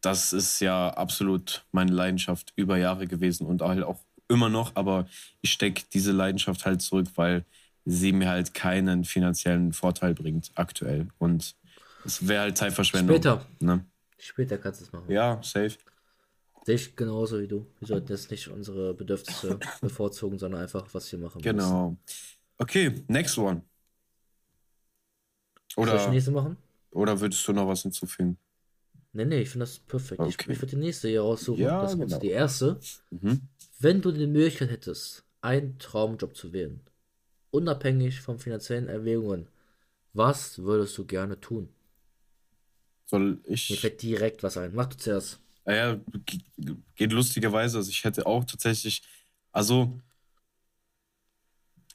das 0.00 0.32
ist 0.32 0.60
ja 0.60 0.90
absolut 0.90 1.66
meine 1.72 1.90
Leidenschaft 1.90 2.52
über 2.54 2.76
Jahre 2.76 3.08
gewesen 3.08 3.48
und 3.48 3.62
halt 3.62 3.82
auch 3.82 3.98
immer 4.28 4.48
noch, 4.48 4.76
aber 4.76 5.08
ich 5.40 5.50
stecke 5.50 5.82
diese 5.92 6.12
Leidenschaft 6.12 6.64
halt 6.64 6.82
zurück, 6.82 7.08
weil 7.16 7.44
sie 7.84 8.12
mir 8.12 8.28
halt 8.28 8.54
keinen 8.54 9.02
finanziellen 9.02 9.72
Vorteil 9.72 10.14
bringt 10.14 10.52
aktuell. 10.54 11.08
Und 11.18 11.56
es 12.04 12.28
wäre 12.28 12.42
halt 12.42 12.56
Zeitverschwendung. 12.56 13.16
Später. 13.16 13.44
Ne? 13.58 13.84
Später 14.16 14.56
kannst 14.56 14.82
du 14.82 14.84
es 14.84 14.92
machen. 14.92 15.10
Ja, 15.10 15.42
safe. 15.42 15.76
Sehe 16.64 16.76
ich 16.76 16.94
genauso 16.94 17.40
wie 17.40 17.48
du. 17.48 17.66
Wir 17.80 17.88
sollten 17.88 18.12
jetzt 18.12 18.30
nicht 18.30 18.46
unsere 18.46 18.94
Bedürfnisse 18.94 19.58
bevorzugen, 19.80 20.38
sondern 20.38 20.62
einfach, 20.62 20.86
was 20.92 21.10
wir 21.10 21.18
machen. 21.18 21.42
Genau. 21.42 21.90
Müssen. 21.90 21.98
Okay, 22.58 23.04
next 23.08 23.36
one. 23.36 23.62
Oder, 25.76 25.98
Soll 25.98 26.08
ich 26.08 26.14
nächste 26.14 26.30
machen? 26.32 26.56
Oder 26.90 27.20
würdest 27.20 27.46
du 27.46 27.52
noch 27.52 27.68
was 27.68 27.82
hinzufügen? 27.82 28.38
Nee, 29.12 29.24
nee, 29.24 29.42
ich 29.42 29.50
finde 29.50 29.64
das 29.64 29.78
perfekt. 29.78 30.20
Okay. 30.20 30.30
Ich, 30.30 30.48
ich 30.48 30.60
würde 30.60 30.76
die 30.76 30.76
nächste 30.76 31.08
hier 31.08 31.22
raussuchen. 31.22 31.62
Ja, 31.62 31.82
das 31.82 31.96
genau. 31.96 32.18
die 32.18 32.30
erste. 32.30 32.80
Mhm. 33.10 33.42
Wenn 33.78 34.00
du 34.00 34.10
die 34.10 34.26
Möglichkeit 34.26 34.70
hättest, 34.70 35.24
einen 35.40 35.78
Traumjob 35.78 36.34
zu 36.36 36.52
wählen, 36.52 36.80
unabhängig 37.50 38.20
von 38.20 38.38
finanziellen 38.38 38.88
Erwägungen, 38.88 39.48
was 40.12 40.58
würdest 40.58 40.96
du 40.98 41.04
gerne 41.04 41.40
tun? 41.40 41.68
Soll 43.04 43.38
ich. 43.44 43.70
Mir 43.70 43.76
fällt 43.76 44.02
direkt 44.02 44.42
was 44.42 44.56
ein. 44.56 44.74
Mach 44.74 44.86
du 44.86 44.96
zuerst. 44.96 45.38
ja, 45.66 45.98
geht 46.94 47.12
lustigerweise. 47.12 47.78
Also 47.78 47.90
ich 47.90 48.02
hätte 48.04 48.26
auch 48.26 48.44
tatsächlich, 48.44 49.02
also 49.52 50.00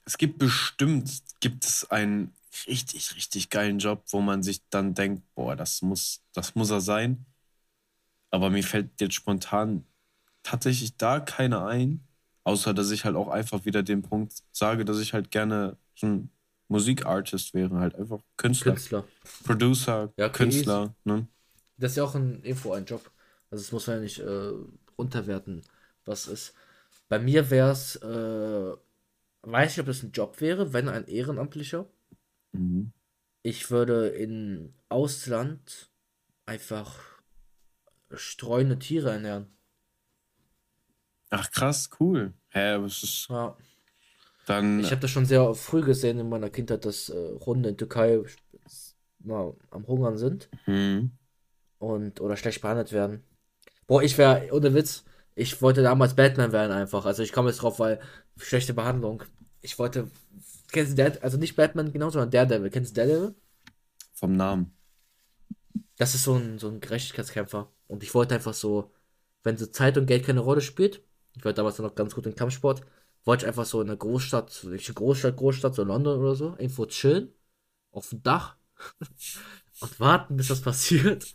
es 0.05 0.17
gibt 0.17 0.37
bestimmt, 0.37 1.11
gibt 1.39 1.65
es 1.65 1.89
einen 1.89 2.33
richtig, 2.67 3.15
richtig 3.15 3.49
geilen 3.49 3.79
Job, 3.79 4.03
wo 4.09 4.21
man 4.21 4.43
sich 4.43 4.61
dann 4.69 4.93
denkt, 4.93 5.23
boah, 5.35 5.55
das 5.55 5.81
muss, 5.81 6.21
das 6.33 6.55
muss 6.55 6.69
er 6.69 6.81
sein. 6.81 7.25
Aber 8.29 8.49
mir 8.49 8.63
fällt 8.63 8.99
jetzt 9.01 9.15
spontan 9.15 9.85
tatsächlich 10.43 10.97
da 10.97 11.19
keiner 11.19 11.65
ein, 11.65 12.07
außer 12.43 12.73
dass 12.73 12.91
ich 12.91 13.05
halt 13.05 13.15
auch 13.15 13.27
einfach 13.27 13.65
wieder 13.65 13.83
den 13.83 14.01
Punkt 14.01 14.33
sage, 14.51 14.85
dass 14.85 14.99
ich 14.99 15.13
halt 15.13 15.31
gerne 15.31 15.77
so 15.95 16.07
ein 16.07 16.31
Musikartist 16.67 17.53
wäre, 17.53 17.79
halt 17.79 17.95
einfach 17.95 18.21
Künstler. 18.37 18.73
Künstler. 18.73 19.05
Producer, 19.43 20.13
ja, 20.17 20.29
Künstler. 20.29 20.95
Ne? 21.03 21.27
Das 21.77 21.91
ist 21.91 21.97
ja 21.97 22.03
auch 22.03 22.15
ein 22.15 22.41
Info, 22.43 22.71
ein 22.73 22.85
Job. 22.85 23.11
Also 23.49 23.63
das 23.63 23.71
muss 23.71 23.87
man 23.87 23.97
ja 23.97 24.01
nicht 24.01 24.19
äh, 24.19 24.53
unterwerten, 24.95 25.61
was 26.05 26.27
ist. 26.27 26.53
Bei 27.09 27.19
mir 27.19 27.49
wäre 27.49 27.71
es, 27.71 27.97
äh, 27.97 28.71
weiß 29.41 29.73
ich, 29.73 29.79
ob 29.81 29.87
das 29.87 30.01
ein 30.01 30.13
Job 30.13 30.39
wäre, 30.39 30.71
wenn 30.71 30.87
ein 30.87 31.07
ehrenamtlicher. 31.07 31.85
Mhm. 32.51 32.91
Ich 33.43 33.71
würde 33.71 34.09
in 34.09 34.73
Ausland 34.89 35.89
einfach 36.45 36.99
streunende 38.13 38.77
Tiere 38.79 39.11
ernähren. 39.11 39.47
Ach 41.29 41.49
krass, 41.51 41.89
cool. 41.99 42.33
Hä, 42.49 42.77
was 42.79 43.03
ist. 43.03 43.27
Ja. 43.29 43.55
Dann. 44.45 44.79
Ich 44.81 44.91
habe 44.91 45.01
das 45.01 45.11
schon 45.11 45.25
sehr 45.25 45.53
früh 45.55 45.81
gesehen 45.81 46.19
in 46.19 46.29
meiner 46.29 46.49
Kindheit, 46.49 46.83
dass 46.85 47.09
äh, 47.09 47.39
Hunde 47.45 47.69
in 47.69 47.77
Türkei 47.77 48.21
na, 49.19 49.53
am 49.69 49.87
Hungern 49.87 50.17
sind. 50.17 50.49
Mhm. 50.65 51.11
Und 51.79 52.21
oder 52.21 52.37
schlecht 52.37 52.61
behandelt 52.61 52.91
werden. 52.91 53.23
Boah, 53.87 54.03
ich 54.03 54.17
wäre, 54.17 54.49
ohne 54.51 54.73
Witz, 54.73 55.03
ich 55.35 55.61
wollte 55.61 55.81
damals 55.81 56.15
Batman 56.15 56.51
werden 56.51 56.71
einfach. 56.71 57.05
Also 57.05 57.23
ich 57.23 57.31
komme 57.31 57.49
jetzt 57.49 57.61
drauf, 57.61 57.79
weil 57.79 57.99
schlechte 58.37 58.73
Behandlung. 58.73 59.23
Ich 59.61 59.79
wollte. 59.79 60.09
Kennst 60.71 60.93
du 60.93 60.95
der, 60.95 61.21
also 61.23 61.37
nicht 61.37 61.55
Batman 61.55 61.91
genau, 61.91 62.09
sondern 62.09 62.31
Daredevil. 62.31 62.69
Kennst 62.69 62.95
du 62.95 63.01
Daredevil? 63.01 63.35
Vom 64.13 64.35
Namen. 64.35 64.73
Das 65.97 66.15
ist 66.15 66.23
so 66.23 66.35
ein, 66.35 66.59
so 66.59 66.69
ein 66.69 66.79
Gerechtigkeitskämpfer. 66.79 67.71
Und 67.87 68.03
ich 68.03 68.13
wollte 68.13 68.35
einfach 68.35 68.53
so, 68.53 68.91
wenn 69.43 69.57
so 69.57 69.65
Zeit 69.67 69.97
und 69.97 70.05
Geld 70.05 70.25
keine 70.25 70.39
Rolle 70.39 70.61
spielt, 70.61 71.03
ich 71.35 71.43
war 71.45 71.53
damals 71.53 71.79
noch 71.79 71.95
ganz 71.95 72.15
gut 72.15 72.25
im 72.25 72.35
Kampfsport, 72.35 72.81
wollte 73.23 73.45
ich 73.45 73.47
einfach 73.47 73.65
so 73.65 73.81
in 73.81 73.89
einer 73.89 73.97
Großstadt, 73.97 74.65
eine 74.65 74.77
Großstadt, 74.77 75.37
Großstadt, 75.37 75.75
so 75.75 75.83
London 75.83 76.19
oder 76.19 76.35
so, 76.35 76.55
irgendwo 76.57 76.85
chillen, 76.85 77.33
auf 77.91 78.09
dem 78.09 78.23
Dach 78.23 78.55
und 79.81 79.99
warten, 79.99 80.37
bis 80.37 80.47
das 80.47 80.61
passiert 80.61 81.33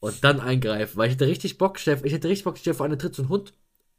und 0.00 0.24
dann 0.24 0.40
eingreifen, 0.40 0.96
weil 0.96 1.08
ich 1.08 1.14
hätte 1.14 1.26
richtig 1.26 1.58
Bock, 1.58 1.78
Chef, 1.78 2.04
ich 2.04 2.12
hätte 2.12 2.28
richtig 2.28 2.44
Bock, 2.44 2.58
Chef, 2.58 2.76
vor 2.76 2.88
tritt 2.98 3.14
so 3.14 3.22
ein 3.22 3.28
Hund 3.28 3.52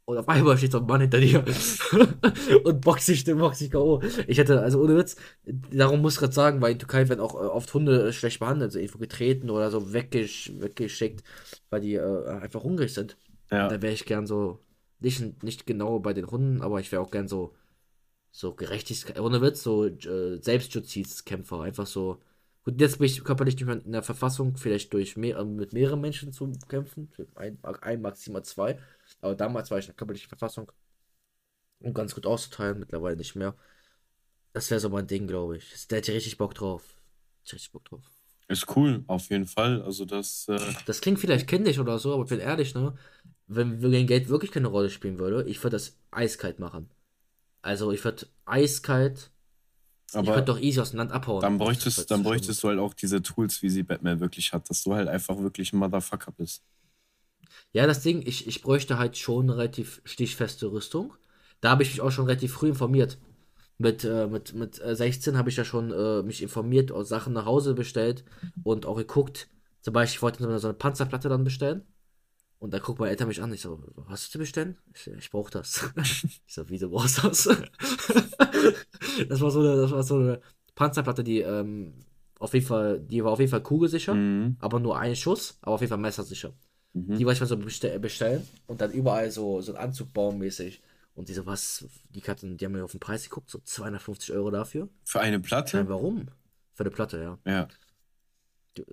und 0.06 0.18
auf 0.18 0.28
einmal 0.28 0.58
steht 0.58 0.72
so 0.72 0.78
ein 0.78 0.86
Mann 0.86 1.00
hinter 1.00 1.18
dir 1.18 1.44
und 2.64 2.80
boxt 2.82 3.06
sich, 3.06 3.24
boxt 3.24 3.60
sich 3.60 3.70
K.O. 3.70 4.02
Ich 4.26 4.38
hätte, 4.38 4.60
also 4.60 4.82
ohne 4.82 4.96
Witz, 4.96 5.16
darum 5.44 6.02
muss 6.02 6.14
ich 6.14 6.20
gerade 6.20 6.32
sagen, 6.32 6.60
weil 6.60 6.72
in 6.72 6.78
Türkei 6.78 7.08
werden 7.08 7.20
auch 7.20 7.34
äh, 7.34 7.46
oft 7.46 7.72
Hunde 7.72 8.12
schlecht 8.12 8.40
behandelt, 8.40 8.72
so 8.72 8.78
irgendwo 8.78 8.98
getreten 8.98 9.48
oder 9.48 9.70
so 9.70 9.92
weggesch 9.94 10.52
weggeschickt, 10.58 11.24
weil 11.70 11.80
die 11.80 11.94
äh, 11.94 12.28
einfach 12.28 12.62
hungrig 12.62 12.92
sind. 12.92 13.16
Ja. 13.50 13.68
Da 13.68 13.80
wäre 13.80 13.94
ich 13.94 14.04
gern 14.04 14.26
so, 14.26 14.60
nicht, 15.00 15.42
nicht 15.42 15.66
genau 15.66 15.98
bei 16.00 16.12
den 16.12 16.30
Hunden, 16.30 16.60
aber 16.60 16.80
ich 16.80 16.92
wäre 16.92 17.00
auch 17.00 17.10
gern 17.10 17.28
so, 17.28 17.54
so 18.30 18.54
Gerechtigkeit, 18.54 19.18
ohne 19.20 19.40
Witz, 19.40 19.62
so 19.62 19.86
äh, 19.86 20.38
Selbstjustizkämpfer, 20.40 21.62
einfach 21.62 21.86
so. 21.86 22.20
Gut, 22.64 22.80
jetzt 22.80 22.98
bin 22.98 23.06
ich 23.06 23.22
körperlich 23.22 23.56
nicht 23.56 23.66
mehr 23.66 23.84
in 23.84 23.92
der 23.92 24.02
Verfassung, 24.02 24.56
vielleicht 24.56 24.92
durch 24.94 25.16
mehr, 25.16 25.38
äh, 25.38 25.44
mit 25.44 25.72
mehreren 25.72 26.00
Menschen 26.00 26.32
zu 26.32 26.50
kämpfen, 26.68 27.10
ein, 27.34 27.58
ein 27.62 28.00
maximal 28.00 28.42
zwei 28.44 28.78
aber 29.20 29.34
damals 29.34 29.70
war 29.70 29.78
ich 29.78 29.86
in 29.86 29.88
der 29.88 29.96
körperlichen 29.96 30.28
Verfassung, 30.28 30.70
um 31.80 31.94
ganz 31.94 32.14
gut 32.14 32.26
auszuteilen, 32.26 32.78
mittlerweile 32.78 33.16
nicht 33.16 33.34
mehr. 33.34 33.54
Das 34.52 34.70
wäre 34.70 34.80
so 34.80 34.88
mein 34.88 35.06
Ding, 35.06 35.26
glaube 35.26 35.56
ich. 35.56 35.86
Da 35.88 35.96
hätte 35.96 36.12
ich 36.12 36.16
richtig 36.16 36.38
Bock 36.38 36.54
drauf. 36.54 36.82
Richtig 37.50 37.72
Bock 37.72 37.84
drauf. 37.86 38.02
Ist 38.48 38.76
cool, 38.76 39.02
auf 39.06 39.30
jeden 39.30 39.46
Fall. 39.46 39.82
Also 39.82 40.04
das. 40.04 40.46
Äh 40.48 40.58
das 40.86 41.00
klingt 41.00 41.18
vielleicht 41.18 41.48
kindisch 41.48 41.78
oder 41.78 41.98
so, 41.98 42.12
aber 42.12 42.24
ich 42.24 42.28
bin 42.28 42.40
ehrlich, 42.40 42.74
ne? 42.74 42.94
Wenn 43.46 43.82
wenn 43.82 44.06
Geld 44.06 44.28
wirklich 44.28 44.52
keine 44.52 44.68
Rolle 44.68 44.90
spielen 44.90 45.18
würde, 45.18 45.48
ich 45.48 45.62
würde 45.62 45.76
das 45.76 45.98
eiskalt 46.10 46.58
machen. 46.58 46.90
Also 47.62 47.90
ich 47.92 48.04
würde 48.04 48.26
eiskalt. 48.44 49.30
Aber 50.14 50.28
ich 50.28 50.34
würde 50.34 50.44
doch 50.44 50.60
easy 50.60 50.80
aus 50.80 50.90
dem 50.90 50.98
Land 50.98 51.12
abhauen. 51.12 51.40
Dann 51.40 51.58
bräuchtest, 51.58 52.10
dann 52.10 52.22
bräuchtest 52.22 52.62
du 52.62 52.68
halt 52.68 52.78
auch 52.78 52.94
diese 52.94 53.22
Tools, 53.22 53.62
wie 53.62 53.70
sie 53.70 53.82
Batman 53.82 54.20
wirklich 54.20 54.52
hat, 54.52 54.68
dass 54.70 54.82
du 54.82 54.94
halt 54.94 55.08
einfach 55.08 55.38
wirklich 55.38 55.72
ein 55.72 55.78
Motherfucker 55.78 56.32
bist. 56.32 56.62
Ja, 57.72 57.86
das 57.86 58.02
Ding, 58.02 58.22
ich, 58.24 58.46
ich 58.46 58.62
bräuchte 58.62 58.98
halt 58.98 59.16
schon 59.16 59.44
eine 59.50 59.56
relativ 59.56 60.00
stichfeste 60.04 60.70
Rüstung. 60.70 61.14
Da 61.60 61.70
habe 61.70 61.82
ich 61.82 61.90
mich 61.90 62.00
auch 62.00 62.10
schon 62.10 62.26
relativ 62.26 62.52
früh 62.52 62.68
informiert. 62.68 63.18
Mit, 63.78 64.04
äh, 64.04 64.28
mit, 64.28 64.54
mit 64.54 64.76
16 64.76 65.34
äh, 65.34 65.36
habe 65.36 65.50
ich 65.50 65.56
ja 65.56 65.64
schon 65.64 65.90
äh, 65.90 66.22
mich 66.22 66.42
informiert, 66.42 66.92
und 66.92 67.04
Sachen 67.04 67.32
nach 67.32 67.46
Hause 67.46 67.74
bestellt 67.74 68.24
und 68.62 68.86
auch 68.86 68.96
geguckt. 68.96 69.48
Zum 69.80 69.92
Beispiel, 69.92 70.18
ich 70.18 70.22
wollte 70.22 70.58
so 70.58 70.68
eine 70.68 70.74
Panzerplatte 70.74 71.28
dann 71.28 71.44
bestellen. 71.44 71.82
Und 72.64 72.72
da 72.72 72.78
guckt 72.78 72.98
meine 72.98 73.10
Eltern 73.10 73.28
mich 73.28 73.42
an. 73.42 73.52
Ich 73.52 73.60
so, 73.60 73.78
was 73.94 74.22
hast 74.22 74.34
du 74.34 74.38
bestellen? 74.38 74.78
Ich, 74.94 75.06
ich 75.06 75.30
brauche 75.30 75.50
das. 75.50 75.86
ich 75.98 76.40
so, 76.46 76.66
wieso 76.70 76.88
brauchst 76.88 77.18
du 77.18 77.28
das? 77.28 77.44
das 79.28 79.40
war 79.42 79.50
so 79.50 79.60
eine, 79.60 79.76
das 79.76 79.90
war 79.90 80.02
so 80.02 80.16
eine 80.16 80.40
Panzerplatte, 80.74 81.22
die 81.22 81.40
ähm, 81.40 81.92
auf 82.38 82.54
jeden 82.54 82.64
Fall, 82.64 83.00
die 83.00 83.22
war 83.22 83.32
auf 83.32 83.38
jeden 83.38 83.50
Fall 83.50 83.62
kugelsicher, 83.62 84.14
mhm. 84.14 84.56
aber 84.60 84.80
nur 84.80 84.98
ein 84.98 85.14
Schuss, 85.14 85.58
aber 85.60 85.74
auf 85.74 85.82
jeden 85.82 85.90
Fall 85.90 85.98
messersicher. 85.98 86.54
Mhm. 86.94 87.18
Die 87.18 87.26
wollte 87.26 87.34
ich 87.34 87.40
mal 87.42 87.46
so 87.48 87.58
bestell 87.58 88.00
bestellen 88.00 88.48
und 88.66 88.80
dann 88.80 88.92
überall 88.92 89.30
so, 89.30 89.60
so 89.60 89.74
ein 89.74 89.78
Anzug 89.78 90.14
bauen 90.14 90.38
mäßig. 90.38 90.80
Und 91.14 91.28
die 91.28 91.34
so, 91.34 91.44
was, 91.44 91.84
die 92.14 92.22
hatten, 92.22 92.56
die 92.56 92.64
haben 92.64 92.72
mir 92.72 92.84
auf 92.84 92.92
den 92.92 93.00
Preis 93.00 93.24
geguckt, 93.24 93.50
so 93.50 93.58
250 93.58 94.32
Euro 94.32 94.50
dafür. 94.50 94.88
Für 95.04 95.20
eine 95.20 95.38
Platte? 95.38 95.72
Schein, 95.72 95.90
warum? 95.90 96.28
Für 96.72 96.84
eine 96.84 96.90
Platte, 96.90 97.20
ja. 97.20 97.38
Ja. 97.44 97.68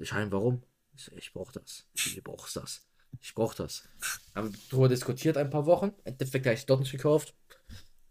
Schein, 0.01 0.29
warum? 0.29 0.61
Ich, 0.93 1.05
so, 1.05 1.11
ich 1.15 1.31
brauch 1.31 1.53
das. 1.53 1.87
Du 2.15 2.21
brauchst 2.21 2.57
das. 2.57 2.85
Ich 3.19 3.35
brauch 3.35 3.53
das. 3.53 3.83
Haben 4.35 4.55
darüber 4.69 4.89
diskutiert 4.89 5.37
ein 5.37 5.49
paar 5.49 5.65
Wochen. 5.65 5.87
Im 5.87 6.13
Endeffekt 6.13 6.45
habe 6.45 6.55
ich 6.55 6.65
dort 6.65 6.79
nicht 6.79 6.91
gekauft. 6.91 7.33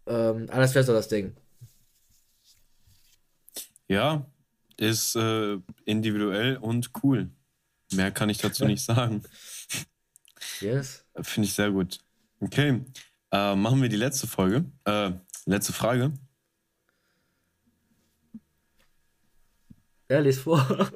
Ähm, 0.05 0.47
aber 0.49 0.61
das 0.61 0.75
wäre 0.75 0.85
so 0.85 0.93
das 0.93 1.07
Ding. 1.07 1.35
Ja, 3.87 4.25
ist 4.77 5.15
äh, 5.15 5.57
individuell 5.85 6.57
und 6.57 6.91
cool. 7.03 7.29
Mehr 7.91 8.11
kann 8.11 8.29
ich 8.29 8.37
dazu 8.37 8.65
nicht 8.65 8.83
sagen. 8.83 9.21
Yes. 10.59 11.05
Finde 11.21 11.47
ich 11.47 11.53
sehr 11.53 11.71
gut. 11.71 11.99
Okay. 12.39 12.83
Äh, 13.31 13.55
machen 13.55 13.81
wir 13.81 13.89
die 13.89 13.97
letzte 13.97 14.27
Folge. 14.27 14.65
Äh, 14.85 15.11
letzte 15.45 15.73
Frage. 15.73 16.13
Er 20.07 20.21
liest 20.21 20.41
vor. 20.41 20.91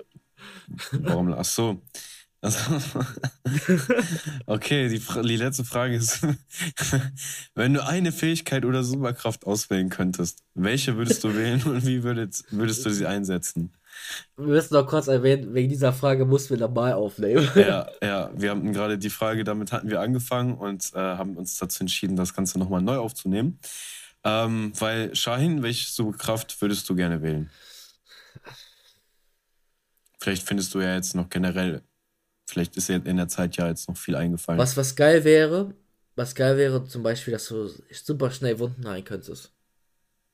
Warum? 0.92 1.34
Ach 1.34 1.46
so. 1.46 1.82
Also, 2.42 2.60
okay, 4.46 4.90
die, 4.90 5.00
die 5.00 5.38
letzte 5.38 5.64
Frage 5.64 5.96
ist: 5.96 6.22
Wenn 7.56 7.74
du 7.74 7.84
eine 7.84 8.12
Fähigkeit 8.12 8.66
oder 8.66 8.84
Superkraft 8.84 9.46
auswählen 9.46 9.90
könntest, 9.90 10.44
welche 10.54 10.96
würdest 10.98 11.24
du 11.24 11.36
wählen 11.36 11.64
und 11.64 11.86
wie 11.86 12.04
würdest, 12.04 12.46
würdest 12.52 12.86
du 12.86 12.92
sie 12.92 13.06
einsetzen? 13.06 13.74
Wir 14.36 14.48
müssen 14.48 14.74
noch 14.74 14.88
kurz 14.88 15.08
erwähnen, 15.08 15.54
wegen 15.54 15.70
dieser 15.70 15.94
Frage 15.94 16.26
mussten 16.26 16.52
wir 16.52 16.68
nochmal 16.68 16.94
aufnehmen. 16.94 17.50
Ja, 17.56 17.88
ja, 18.02 18.32
wir 18.36 18.50
haben 18.50 18.72
gerade 18.74 18.98
die 18.98 19.10
Frage, 19.10 19.44
damit 19.44 19.72
hatten 19.72 19.90
wir 19.90 20.02
angefangen 20.02 20.56
und 20.56 20.92
äh, 20.94 21.00
haben 21.00 21.38
uns 21.38 21.58
dazu 21.58 21.84
entschieden, 21.84 22.16
das 22.16 22.34
Ganze 22.34 22.60
nochmal 22.60 22.82
neu 22.82 22.98
aufzunehmen. 22.98 23.60
Ähm, 24.24 24.74
weil, 24.80 25.16
Shahin, 25.16 25.64
welche 25.64 25.92
Superkraft 25.92 26.62
würdest 26.62 26.90
du 26.90 26.96
gerne 26.96 27.22
wählen? 27.22 27.50
Vielleicht 30.20 30.48
findest 30.48 30.74
du 30.74 30.82
ja 30.82 30.96
jetzt 30.96 31.16
noch 31.16 31.30
generell, 31.30 31.84
vielleicht 32.46 32.78
ist 32.78 32.90
in 32.90 33.18
der 33.18 33.28
Zeit 33.28 33.58
ja 33.58 33.68
jetzt 33.68 33.88
noch 33.88 33.98
viel 33.98 34.16
eingefallen. 34.16 34.60
Was, 34.60 34.78
was 34.78 34.96
geil 34.96 35.24
wäre, 35.24 35.74
was 36.16 36.36
geil 36.36 36.58
wäre 36.58 36.86
zum 36.86 37.04
Beispiel, 37.04 37.34
dass 37.34 37.48
du 37.48 37.70
super 37.92 38.32
schnell 38.32 38.60
Wunden 38.60 38.88
heilen 38.88 39.04
könntest. 39.04 39.52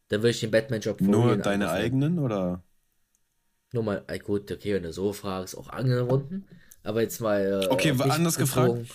Dann 0.09 0.21
würde 0.21 0.31
ich 0.31 0.41
den 0.41 0.51
Batman-Job 0.51 0.99
Nur 1.01 1.37
deine 1.37 1.69
eigenen 1.69 2.19
oder? 2.19 2.63
Nur 3.73 3.83
mal, 3.83 4.05
gut, 4.23 4.51
okay, 4.51 4.75
wenn 4.75 4.83
du 4.83 4.91
so 4.91 5.13
fragst, 5.13 5.57
auch 5.57 5.69
andere 5.69 6.01
Runden. 6.01 6.45
Aber 6.83 7.01
jetzt 7.01 7.21
mal. 7.21 7.63
Äh, 7.63 7.67
okay, 7.67 7.95
anders 7.99 8.37
gefragt. 8.37 8.85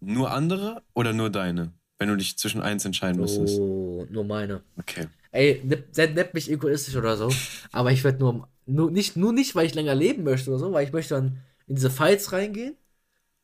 Nur 0.00 0.30
andere 0.30 0.82
oder 0.94 1.12
nur 1.12 1.30
deine? 1.30 1.72
Wenn 1.98 2.08
du 2.08 2.16
dich 2.16 2.36
zwischen 2.36 2.60
eins 2.60 2.84
entscheiden 2.84 3.20
müsstest. 3.20 3.58
Oh, 3.58 4.06
nur 4.10 4.24
meine. 4.24 4.62
Okay. 4.76 5.06
Ey, 5.32 5.62
nennt 5.96 6.34
mich 6.34 6.50
egoistisch 6.50 6.96
oder 6.96 7.16
so. 7.16 7.30
aber 7.72 7.92
ich 7.92 8.04
werde 8.04 8.18
nur, 8.18 8.48
nur, 8.66 8.90
nicht, 8.90 9.16
nur 9.16 9.32
nicht, 9.32 9.54
weil 9.54 9.66
ich 9.66 9.74
länger 9.74 9.94
leben 9.94 10.22
möchte 10.24 10.50
oder 10.50 10.58
so, 10.58 10.72
weil 10.72 10.86
ich 10.86 10.92
möchte 10.92 11.14
dann 11.14 11.38
in 11.66 11.76
diese 11.76 11.90
Fights 11.90 12.32
reingehen. 12.32 12.76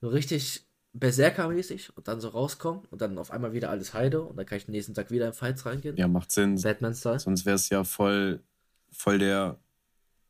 So 0.00 0.08
richtig 0.08 0.66
Berserker-mäßig 0.94 1.96
und 1.96 2.08
dann 2.08 2.20
so 2.20 2.28
rauskommen 2.28 2.84
und 2.90 3.00
dann 3.00 3.16
auf 3.18 3.30
einmal 3.30 3.52
wieder 3.52 3.70
alles 3.70 3.94
heide 3.94 4.22
und 4.22 4.36
dann 4.36 4.44
kann 4.44 4.58
ich 4.58 4.66
den 4.66 4.72
nächsten 4.72 4.94
Tag 4.94 5.10
wieder 5.10 5.26
in 5.26 5.32
Fights 5.32 5.64
reingehen. 5.64 5.96
Ja, 5.96 6.08
macht 6.08 6.30
Sinn. 6.30 6.60
Batman-Style. 6.60 7.20
Sonst 7.20 7.46
wäre 7.46 7.56
es 7.56 7.68
ja 7.68 7.84
voll, 7.84 8.42
voll 8.90 9.18
der 9.18 9.58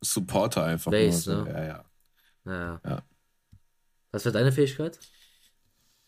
Supporter 0.01 0.65
einfach. 0.65 0.91
Base, 0.91 1.21
so. 1.21 1.43
ne? 1.43 1.51
Ja, 1.51 1.65
ja. 1.65 1.85
ja. 2.45 2.81
ja. 2.85 3.03
Was 4.13 4.25
wäre 4.25 4.33
deine 4.33 4.53
Fähigkeit? 4.53 4.99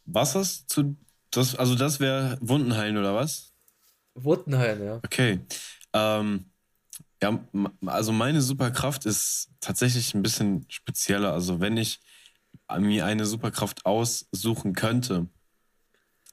was 0.04 0.34
hast 0.34 0.70
zu. 0.70 0.96
Das, 1.30 1.56
also 1.56 1.74
das 1.74 1.98
wäre 1.98 2.38
Wundenheilen 2.40 2.96
oder 2.96 3.14
was? 3.14 3.52
Wundenheilen, 4.14 4.84
ja. 4.84 4.96
Okay. 5.04 5.40
Ähm, 5.92 6.44
ja, 7.24 7.40
also 7.86 8.12
meine 8.12 8.42
Superkraft 8.42 9.06
ist 9.06 9.48
tatsächlich 9.60 10.12
ein 10.12 10.22
bisschen 10.22 10.66
spezieller. 10.68 11.32
Also 11.32 11.58
wenn 11.58 11.78
ich 11.78 12.00
mir 12.78 13.06
eine 13.06 13.24
Superkraft 13.24 13.86
aussuchen 13.86 14.74
könnte, 14.74 15.26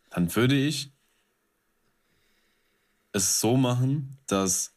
dann 0.09 0.35
würde 0.35 0.55
ich 0.55 0.91
es 3.13 3.39
so 3.39 3.55
machen, 3.55 4.17
dass 4.27 4.73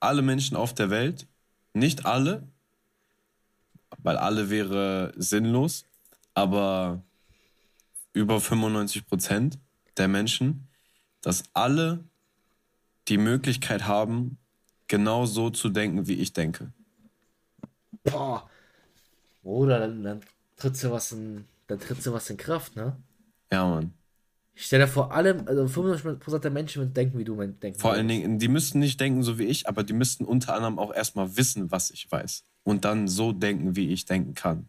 alle 0.00 0.20
Menschen 0.20 0.54
auf 0.54 0.74
der 0.74 0.90
Welt, 0.90 1.26
nicht 1.72 2.04
alle, 2.04 2.46
weil 3.98 4.18
alle 4.18 4.50
wäre 4.50 5.14
sinnlos, 5.16 5.86
aber 6.34 7.02
über 8.12 8.38
95 8.38 9.06
Prozent 9.06 9.58
der 9.96 10.08
Menschen, 10.08 10.68
dass 11.22 11.44
alle 11.54 12.04
die 13.08 13.18
Möglichkeit 13.18 13.86
haben, 13.86 14.38
genau 14.88 15.26
so 15.26 15.50
zu 15.50 15.68
denken, 15.68 16.06
wie 16.06 16.14
ich 16.14 16.32
denke. 16.32 16.72
Boah. 18.04 18.48
Oder 19.42 19.80
dann, 19.80 20.02
dann 20.02 20.20
tritt 20.56 20.76
so 20.76 20.90
was 20.90 21.12
in, 21.12 21.44
dann 21.66 21.80
tritt 21.80 22.02
so 22.02 22.12
was 22.12 22.30
in 22.30 22.36
Kraft, 22.36 22.76
ne? 22.76 22.96
Ja, 23.52 23.68
Mann. 23.68 23.92
Ich 24.56 24.66
stelle 24.66 24.86
vor 24.86 25.12
allem, 25.12 25.48
also 25.48 25.64
95% 25.64 26.38
der 26.38 26.50
Menschen 26.50 26.82
würden 26.82 26.94
denken, 26.94 27.18
wie 27.18 27.24
du 27.24 27.34
denkst. 27.44 27.80
Vor 27.80 27.92
allen 27.92 28.06
Dingen, 28.06 28.38
die 28.38 28.48
müssten 28.48 28.78
nicht 28.78 29.00
denken 29.00 29.22
so 29.22 29.38
wie 29.38 29.44
ich, 29.44 29.68
aber 29.68 29.82
die 29.82 29.92
müssten 29.92 30.24
unter 30.24 30.54
anderem 30.54 30.78
auch 30.78 30.94
erstmal 30.94 31.36
wissen, 31.36 31.72
was 31.72 31.90
ich 31.90 32.10
weiß. 32.10 32.44
Und 32.62 32.84
dann 32.84 33.08
so 33.08 33.32
denken, 33.32 33.74
wie 33.74 33.88
ich 33.92 34.04
denken 34.04 34.34
kann. 34.34 34.68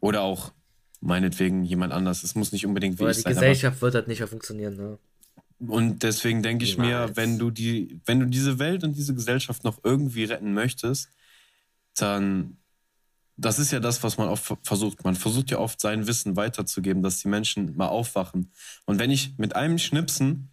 Oder 0.00 0.20
auch 0.20 0.52
meinetwegen 1.00 1.64
jemand 1.64 1.92
anders. 1.92 2.22
Es 2.22 2.34
muss 2.34 2.52
nicht 2.52 2.66
unbedingt 2.66 2.98
wie 2.98 3.04
Oder 3.04 3.12
ich 3.12 3.18
die 3.18 3.22
sein. 3.22 3.32
Die 3.32 3.38
Gesellschaft 3.38 3.80
wird 3.80 3.94
halt 3.94 4.06
nicht 4.06 4.18
mehr 4.18 4.28
funktionieren, 4.28 4.76
ne? 4.76 4.98
Und 5.60 6.02
deswegen 6.02 6.42
denke 6.42 6.64
ich 6.64 6.78
mir, 6.78 7.10
wenn 7.14 7.38
du 7.38 7.50
die, 7.50 8.00
wenn 8.06 8.20
du 8.20 8.26
diese 8.26 8.58
Welt 8.58 8.82
und 8.82 8.96
diese 8.96 9.14
Gesellschaft 9.14 9.62
noch 9.62 9.80
irgendwie 9.84 10.24
retten 10.24 10.54
möchtest, 10.54 11.10
dann 11.96 12.56
das 13.36 13.58
ist 13.58 13.70
ja 13.72 13.80
das, 13.80 14.02
was 14.02 14.18
man 14.18 14.28
oft 14.28 14.52
versucht. 14.62 15.02
Man 15.02 15.14
versucht 15.14 15.50
ja 15.50 15.58
oft 15.58 15.80
sein 15.80 16.06
Wissen 16.06 16.36
weiterzugeben, 16.36 17.02
dass 17.02 17.20
die 17.20 17.28
Menschen 17.28 17.74
mal 17.74 17.88
aufwachen. 17.88 18.52
Und 18.84 18.98
wenn 18.98 19.10
ich 19.10 19.38
mit 19.38 19.56
einem 19.56 19.78
Schnipsen 19.78 20.50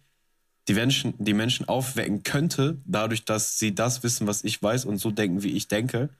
die 0.68 0.74
Menschen, 0.74 1.14
die 1.18 1.34
Menschen 1.34 1.68
aufwecken 1.68 2.22
könnte, 2.22 2.80
dadurch, 2.86 3.24
dass 3.24 3.58
sie 3.58 3.74
das 3.74 4.02
wissen, 4.02 4.26
was 4.26 4.44
ich 4.44 4.62
weiß 4.62 4.84
und 4.86 4.98
so 4.98 5.10
denken, 5.10 5.42
wie 5.42 5.52
ich 5.52 5.68
denke, 5.68 6.10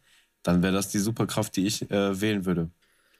dann 0.42 0.62
wäre 0.62 0.72
das 0.72 0.88
die 0.88 0.98
Superkraft, 0.98 1.56
die 1.56 1.66
ich 1.66 1.90
äh, 1.90 2.20
wählen 2.20 2.44
würde. 2.44 2.70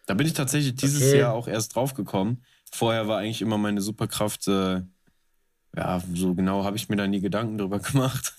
Da 0.06 0.14
bin 0.14 0.26
ich 0.26 0.32
tatsächlich 0.32 0.74
dieses 0.74 1.02
okay. 1.02 1.18
Jahr 1.20 1.34
auch 1.34 1.48
erst 1.48 1.74
drauf 1.74 1.94
gekommen. 1.94 2.42
Vorher 2.70 3.08
war 3.08 3.18
eigentlich 3.18 3.42
immer 3.42 3.58
meine 3.58 3.80
Superkraft, 3.80 4.48
äh, 4.48 4.82
ja, 5.76 6.02
so 6.14 6.34
genau 6.34 6.64
habe 6.64 6.76
ich 6.76 6.88
mir 6.88 6.96
da 6.96 7.06
nie 7.06 7.20
Gedanken 7.20 7.58
drüber 7.58 7.78
gemacht. 7.78 8.34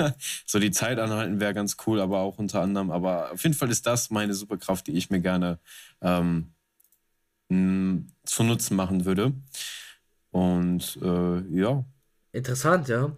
so 0.45 0.59
die 0.59 0.71
Zeit 0.71 0.99
anhalten 0.99 1.39
wäre 1.39 1.53
ganz 1.53 1.77
cool, 1.85 1.99
aber 2.01 2.19
auch 2.19 2.37
unter 2.37 2.61
anderem. 2.61 2.91
Aber 2.91 3.31
auf 3.31 3.43
jeden 3.43 3.55
Fall 3.55 3.69
ist 3.69 3.85
das 3.85 4.09
meine 4.09 4.33
Superkraft, 4.33 4.87
die 4.87 4.93
ich 4.93 5.09
mir 5.09 5.21
gerne 5.21 5.59
ähm, 6.01 6.51
zu 7.49 8.43
Nutzen 8.43 8.75
machen 8.75 9.05
würde. 9.05 9.33
Und 10.31 10.99
äh, 11.01 11.39
ja. 11.55 11.83
Interessant, 12.31 12.87
ja. 12.87 13.11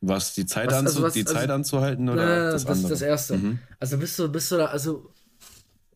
Was 0.00 0.34
die 0.34 0.44
Zeit, 0.44 0.68
was, 0.68 0.74
also 0.74 1.02
was, 1.02 1.14
die 1.14 1.24
Zeit 1.24 1.42
also, 1.42 1.54
anzuhalten 1.54 2.08
oder 2.08 2.26
na, 2.26 2.50
das, 2.52 2.64
das 2.64 2.82
das 2.82 3.02
Erste. 3.02 3.38
Mhm. 3.38 3.58
Also 3.78 3.96
bist 3.98 4.18
du, 4.18 4.28
bist 4.28 4.50
du 4.52 4.56
da, 4.56 4.66
also 4.66 5.10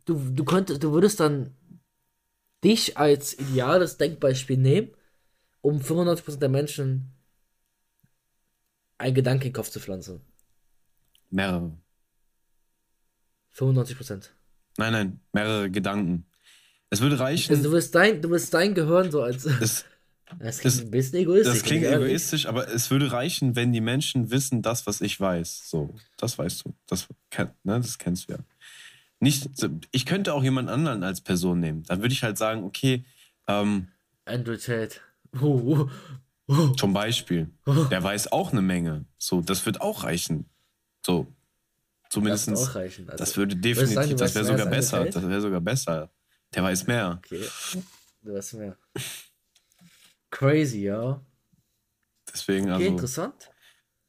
du, 0.04 0.14
du 0.14 0.44
könntest, 0.44 0.82
du 0.82 0.92
würdest 0.92 1.20
dann 1.20 1.54
dich 2.64 2.96
als 2.96 3.38
ideales 3.38 3.98
Denkbeispiel 3.98 4.56
nehmen, 4.56 4.90
um 5.60 5.80
95% 5.80 6.38
der 6.38 6.48
Menschen 6.48 7.12
einen 9.02 9.14
Gedanken 9.14 9.42
in 9.42 9.48
den 9.48 9.54
Kopf 9.54 9.70
zu 9.70 9.80
pflanzen. 9.80 10.20
Mehrere. 11.30 11.72
95%. 13.56 14.28
Nein, 14.78 14.92
nein, 14.92 15.20
mehrere 15.32 15.70
Gedanken. 15.70 16.24
Es 16.88 17.00
würde 17.00 17.18
reichen. 17.18 17.52
Also 17.52 17.64
du 17.64 17.72
wirst 17.72 17.94
dein, 17.94 18.22
du 18.22 18.30
wirst 18.30 18.54
dein 18.54 18.74
Gehirn 18.74 19.10
so 19.10 19.22
als. 19.22 19.44
Das, 19.44 19.84
das 20.38 20.58
klingt 20.58 20.76
das, 20.76 20.80
ein 20.80 20.90
bisschen 20.90 21.18
egoistisch. 21.18 21.54
Das 21.54 21.62
klingt 21.62 21.84
egoistisch, 21.84 22.46
aber 22.46 22.68
es 22.68 22.90
würde 22.90 23.12
reichen, 23.12 23.56
wenn 23.56 23.72
die 23.72 23.80
Menschen 23.80 24.30
wissen, 24.30 24.62
das, 24.62 24.86
was 24.86 25.00
ich 25.00 25.20
weiß. 25.20 25.68
So, 25.68 25.94
das 26.16 26.38
weißt 26.38 26.64
du. 26.64 26.74
Das, 26.86 27.08
ne, 27.38 27.54
das 27.64 27.98
kennst 27.98 28.28
du 28.28 28.34
ja. 28.34 28.38
Nicht, 29.20 29.48
ich 29.92 30.06
könnte 30.06 30.34
auch 30.34 30.42
jemand 30.42 30.68
anderen 30.68 31.02
als 31.02 31.20
Person 31.20 31.60
nehmen. 31.60 31.82
Dann 31.84 32.00
würde 32.00 32.12
ich 32.12 32.22
halt 32.22 32.38
sagen, 32.38 32.64
okay. 32.64 33.04
Ähm, 33.46 33.88
Andrew 34.24 34.56
Tate. 34.56 34.96
Oh, 35.40 35.62
oh. 35.64 35.90
Zum 36.76 36.92
Beispiel. 36.92 37.50
Der 37.90 38.02
weiß 38.02 38.32
auch 38.32 38.52
eine 38.52 38.62
Menge. 38.62 39.04
So, 39.18 39.40
das 39.40 39.64
wird 39.66 39.80
auch 39.80 40.04
reichen. 40.04 40.48
So. 41.04 41.26
Zumindest. 42.10 42.48
Das, 42.48 42.68
auch 42.68 42.74
reichen. 42.74 43.08
Also, 43.08 43.24
das 43.24 43.36
würde 43.36 43.56
definitiv, 43.56 43.94
sagen, 43.94 44.16
das 44.16 44.34
wäre 44.34 44.44
sogar 44.44 44.66
besser. 44.66 45.04
Das 45.06 45.26
wäre 45.26 45.40
sogar 45.40 45.60
besser. 45.60 46.10
Der 46.54 46.62
weiß 46.62 46.86
mehr. 46.86 47.20
Okay. 47.24 47.44
Du 48.22 48.34
weißt 48.34 48.54
mehr. 48.54 48.76
Crazy, 50.30 50.82
ja. 50.82 51.20
Deswegen, 52.32 52.64
okay, 52.66 52.74
also. 52.74 52.86
interessant. 52.88 53.50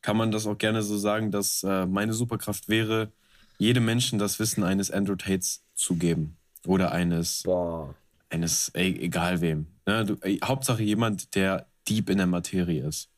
Kann 0.01 0.17
man 0.17 0.32
das 0.32 0.45
auch 0.45 0.58
gerne 0.58 0.82
so 0.82 0.97
sagen, 0.97 1.32
dass 1.32 1.63
äh, 1.63 1.86
meine 1.86 2.13
Superkraft 2.13 2.67
wäre, 2.67 3.12
jedem 3.58 3.86
Menschen 3.86 4.19
das 4.19 4.39
Wissen 4.39 4.63
eines 4.63 4.91
Andrew 4.91 5.15
Tates 5.15 5.63
zu 5.73 5.95
geben. 5.95 6.38
Oder 6.65 6.91
eines. 6.91 7.43
Boah. 7.43 7.95
Eines, 8.29 8.69
ey, 8.69 8.97
egal 8.99 9.41
wem. 9.41 9.67
Ne, 9.86 10.06
du, 10.06 10.17
ey, 10.21 10.39
Hauptsache 10.43 10.82
jemand, 10.82 11.36
der 11.36 11.67
deep 11.88 12.10
in 12.10 12.17
der 12.17 12.28
Materie 12.28 12.88
ist. 12.88 13.10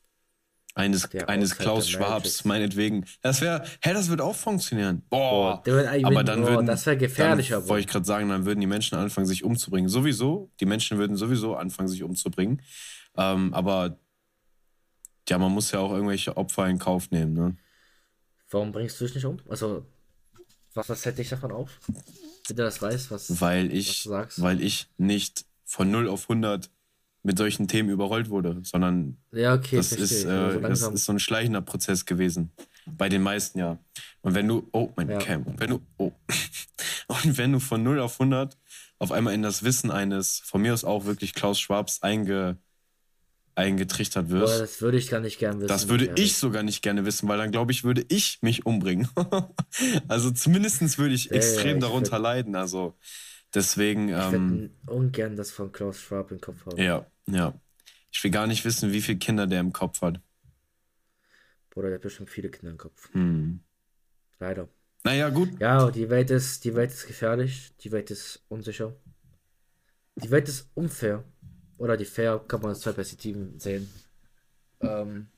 Eines, 0.74 1.10
eines 1.26 1.56
Klaus 1.56 1.88
Schwabs, 1.88 2.44
meinetwegen. 2.44 3.06
Das 3.22 3.40
wäre, 3.40 3.64
hä, 3.80 3.94
das 3.94 4.10
wird 4.10 4.20
auch 4.20 4.36
funktionieren. 4.36 5.02
Boah. 5.08 5.62
Boah 5.64 5.88
aber 6.04 6.22
dann 6.22 6.42
boah, 6.42 6.50
würden, 6.50 6.66
das 6.66 6.84
wäre 6.84 6.98
gefährlicher. 6.98 7.66
Wollte 7.66 7.80
ich 7.80 7.86
gerade 7.86 8.04
sagen, 8.04 8.28
dann 8.28 8.44
würden 8.44 8.60
die 8.60 8.66
Menschen 8.66 8.98
anfangen, 8.98 9.26
sich 9.26 9.42
umzubringen. 9.42 9.88
Sowieso, 9.88 10.50
die 10.60 10.66
Menschen 10.66 10.98
würden 10.98 11.16
sowieso 11.16 11.56
anfangen, 11.56 11.88
sich 11.88 12.02
umzubringen. 12.02 12.60
Ähm, 13.16 13.54
aber 13.54 13.98
ja, 15.28 15.38
man 15.38 15.50
muss 15.50 15.70
ja 15.72 15.78
auch 15.80 15.92
irgendwelche 15.92 16.36
Opfer 16.36 16.68
in 16.68 16.78
Kauf 16.78 17.10
nehmen, 17.10 17.32
ne? 17.32 17.56
Warum 18.50 18.70
bringst 18.70 19.00
du 19.00 19.06
dich 19.06 19.14
nicht 19.14 19.24
um? 19.24 19.38
Also, 19.48 19.86
was, 20.74 20.90
was 20.90 21.04
hält 21.06 21.16
dich 21.16 21.30
davon 21.30 21.52
auf? 21.52 21.80
Wenn 22.48 22.56
du 22.56 22.62
das 22.62 22.82
weißt, 22.82 23.10
was, 23.10 23.40
weil 23.40 23.72
ich, 23.72 23.88
was 23.88 24.02
du 24.02 24.08
sagst? 24.10 24.42
Weil 24.42 24.60
ich 24.60 24.88
nicht 24.98 25.46
von 25.64 25.90
0 25.90 26.08
auf 26.08 26.28
100 26.28 26.70
mit 27.26 27.36
solchen 27.38 27.66
Themen 27.66 27.90
überrollt 27.90 28.30
wurde, 28.30 28.60
sondern 28.62 29.16
ja, 29.32 29.54
okay, 29.54 29.76
das, 29.76 29.90
ist, 29.90 30.24
äh, 30.24 30.52
so 30.52 30.60
das 30.60 30.82
ist 30.82 31.04
so 31.04 31.12
ein 31.12 31.18
schleichender 31.18 31.60
Prozess 31.60 32.06
gewesen. 32.06 32.52
Bei 32.86 33.08
den 33.08 33.20
meisten 33.20 33.58
ja. 33.58 33.78
Und 34.20 34.34
wenn 34.34 34.46
du, 34.46 34.68
oh, 34.70 34.90
mein 34.94 35.10
ja. 35.10 35.18
Cam, 35.18 35.44
wenn 35.58 35.70
du, 35.70 35.80
oh. 35.98 36.12
Und 37.08 37.36
wenn 37.36 37.50
du 37.50 37.58
von 37.58 37.82
0 37.82 37.98
auf 37.98 38.20
100 38.20 38.56
auf 39.00 39.10
einmal 39.10 39.34
in 39.34 39.42
das 39.42 39.64
Wissen 39.64 39.90
eines, 39.90 40.38
von 40.44 40.62
mir 40.62 40.72
aus 40.72 40.84
auch 40.84 41.04
wirklich 41.04 41.34
Klaus 41.34 41.58
Schwabs 41.58 42.00
einge, 42.02 42.58
eingetrichtert 43.56 44.30
wirst. 44.30 44.54
Boah, 44.54 44.60
das 44.60 44.80
würde 44.80 44.98
ich 44.98 45.08
gar 45.08 45.20
nicht 45.20 45.40
gerne 45.40 45.56
wissen. 45.56 45.68
Das 45.68 45.88
würde 45.88 46.12
ich 46.14 46.36
sogar 46.36 46.62
nicht 46.62 46.80
gerne 46.80 47.04
wissen, 47.04 47.28
weil 47.28 47.38
dann 47.38 47.50
glaube 47.50 47.72
ich, 47.72 47.82
würde 47.82 48.04
ich 48.08 48.38
mich 48.40 48.66
umbringen. 48.66 49.08
also 50.08 50.30
zumindest 50.30 50.98
würde 50.98 51.14
ich 51.14 51.24
ja, 51.24 51.32
extrem 51.32 51.78
ja, 51.78 51.88
darunter 51.88 52.20
leiden. 52.20 52.54
Also 52.54 52.96
deswegen. 53.54 54.08
Ich 54.08 54.14
ähm, 54.14 54.70
ungern 54.86 55.36
das 55.36 55.50
von 55.50 55.72
Klaus 55.72 56.00
Schwab 56.00 56.30
im 56.30 56.40
Kopf 56.40 56.66
haben. 56.66 56.76
Ja, 56.78 57.06
ja. 57.26 57.54
Ich 58.10 58.22
will 58.24 58.30
gar 58.30 58.46
nicht 58.46 58.64
wissen, 58.64 58.92
wie 58.92 59.02
viele 59.02 59.18
Kinder 59.18 59.46
der 59.46 59.60
im 59.60 59.72
Kopf 59.72 60.00
hat. 60.00 60.20
Bruder, 61.70 61.88
der 61.88 61.96
hat 61.96 62.02
bestimmt 62.02 62.30
viele 62.30 62.48
Kinder 62.48 62.70
im 62.70 62.78
Kopf. 62.78 63.12
Hm. 63.12 63.60
Leider. 64.38 64.68
Naja, 65.04 65.28
gut. 65.28 65.60
Ja, 65.60 65.90
die 65.90 66.08
Welt 66.08 66.30
ist, 66.30 66.64
die 66.64 66.74
Welt 66.74 66.90
ist 66.90 67.06
gefährlich, 67.06 67.74
die 67.80 67.92
Welt 67.92 68.10
ist 68.10 68.42
unsicher. 68.48 68.96
Die 70.16 70.30
Welt 70.30 70.48
ist 70.48 70.70
unfair. 70.74 71.22
Oder 71.78 71.96
die 71.96 72.06
Fair 72.06 72.42
kann 72.48 72.62
man 72.62 72.70
aus 72.70 72.80
zwei 72.80 72.92
Perspektiven 72.92 73.60
sehen. 73.60 73.88
Ähm, 74.80 75.28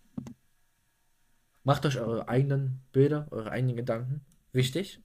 macht 1.65 1.85
euch 1.85 1.99
eure 1.99 2.29
eigenen 2.29 2.81
Bilder, 2.93 3.27
eure 3.31 3.51
eigenen 3.51 3.77
Gedanken. 3.77 4.25
Wichtig. 4.53 5.03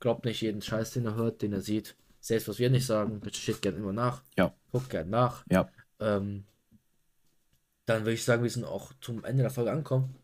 Glaubt 0.00 0.24
nicht 0.24 0.40
jeden 0.40 0.60
Scheiß, 0.60 0.90
den 0.90 1.06
er 1.06 1.14
hört, 1.14 1.42
den 1.42 1.52
er 1.52 1.60
sieht. 1.60 1.94
Selbst 2.20 2.48
was 2.48 2.58
wir 2.58 2.70
nicht 2.70 2.86
sagen, 2.86 3.20
steht 3.32 3.62
gerne 3.62 3.78
immer 3.78 3.92
nach. 3.92 4.22
Ja. 4.36 4.54
Guckt 4.70 4.90
gerne 4.90 5.10
nach. 5.10 5.44
Ja. 5.50 5.68
Ähm, 5.98 6.44
dann 7.86 8.02
würde 8.02 8.12
ich 8.12 8.24
sagen, 8.24 8.42
wir 8.42 8.50
sind 8.50 8.64
auch 8.64 8.92
zum 9.00 9.24
Ende 9.24 9.42
der 9.42 9.50
Folge 9.50 9.72
angekommen. 9.72 10.14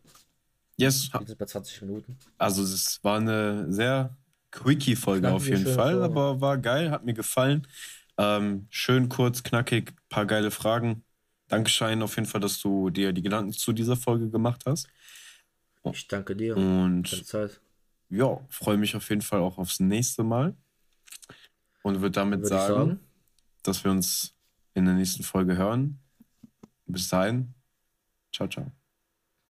Yes. 0.77 1.11
Wir 1.11 1.25
sind 1.25 1.39
bei 1.39 1.45
20 1.45 1.81
Minuten. 1.81 2.17
Also 2.37 2.61
es 2.61 3.03
war 3.03 3.17
eine 3.17 3.71
sehr 3.71 4.15
quickie-Folge 4.51 5.31
auf 5.31 5.47
jeden 5.47 5.65
Fall, 5.65 5.93
Folge. 5.93 6.03
aber 6.03 6.39
war 6.39 6.57
geil, 6.57 6.91
hat 6.91 7.03
mir 7.03 7.13
gefallen. 7.13 7.67
Ähm, 8.17 8.67
schön 8.69 9.09
kurz, 9.09 9.43
knackig, 9.43 9.93
paar 10.09 10.25
geile 10.25 10.51
Fragen. 10.51 11.03
Dankeschön 11.47 12.01
auf 12.01 12.15
jeden 12.15 12.27
Fall, 12.27 12.41
dass 12.41 12.59
du 12.59 12.89
dir 12.89 13.13
die 13.13 13.21
Gedanken 13.21 13.53
zu 13.53 13.73
dieser 13.73 13.95
Folge 13.95 14.29
gemacht 14.29 14.63
hast. 14.65 14.87
Ich 15.91 16.07
danke 16.07 16.35
dir. 16.35 16.57
Und 16.57 17.23
ja, 18.09 18.39
freue 18.49 18.77
mich 18.77 18.95
auf 18.95 19.09
jeden 19.09 19.21
Fall 19.21 19.39
auch 19.39 19.57
aufs 19.57 19.79
nächste 19.79 20.23
Mal. 20.23 20.55
Und 21.87 22.01
würde 22.01 22.11
damit 22.11 22.45
sagen, 22.45 22.73
sagen, 22.73 22.99
dass 23.63 23.83
wir 23.85 23.91
uns 23.91 24.35
in 24.73 24.83
der 24.83 24.93
nächsten 24.93 25.23
Folge 25.23 25.55
hören. 25.55 25.99
Bis 26.85 27.07
dahin. 27.07 27.53
Ciao, 28.33 28.49
ciao. 28.49 28.71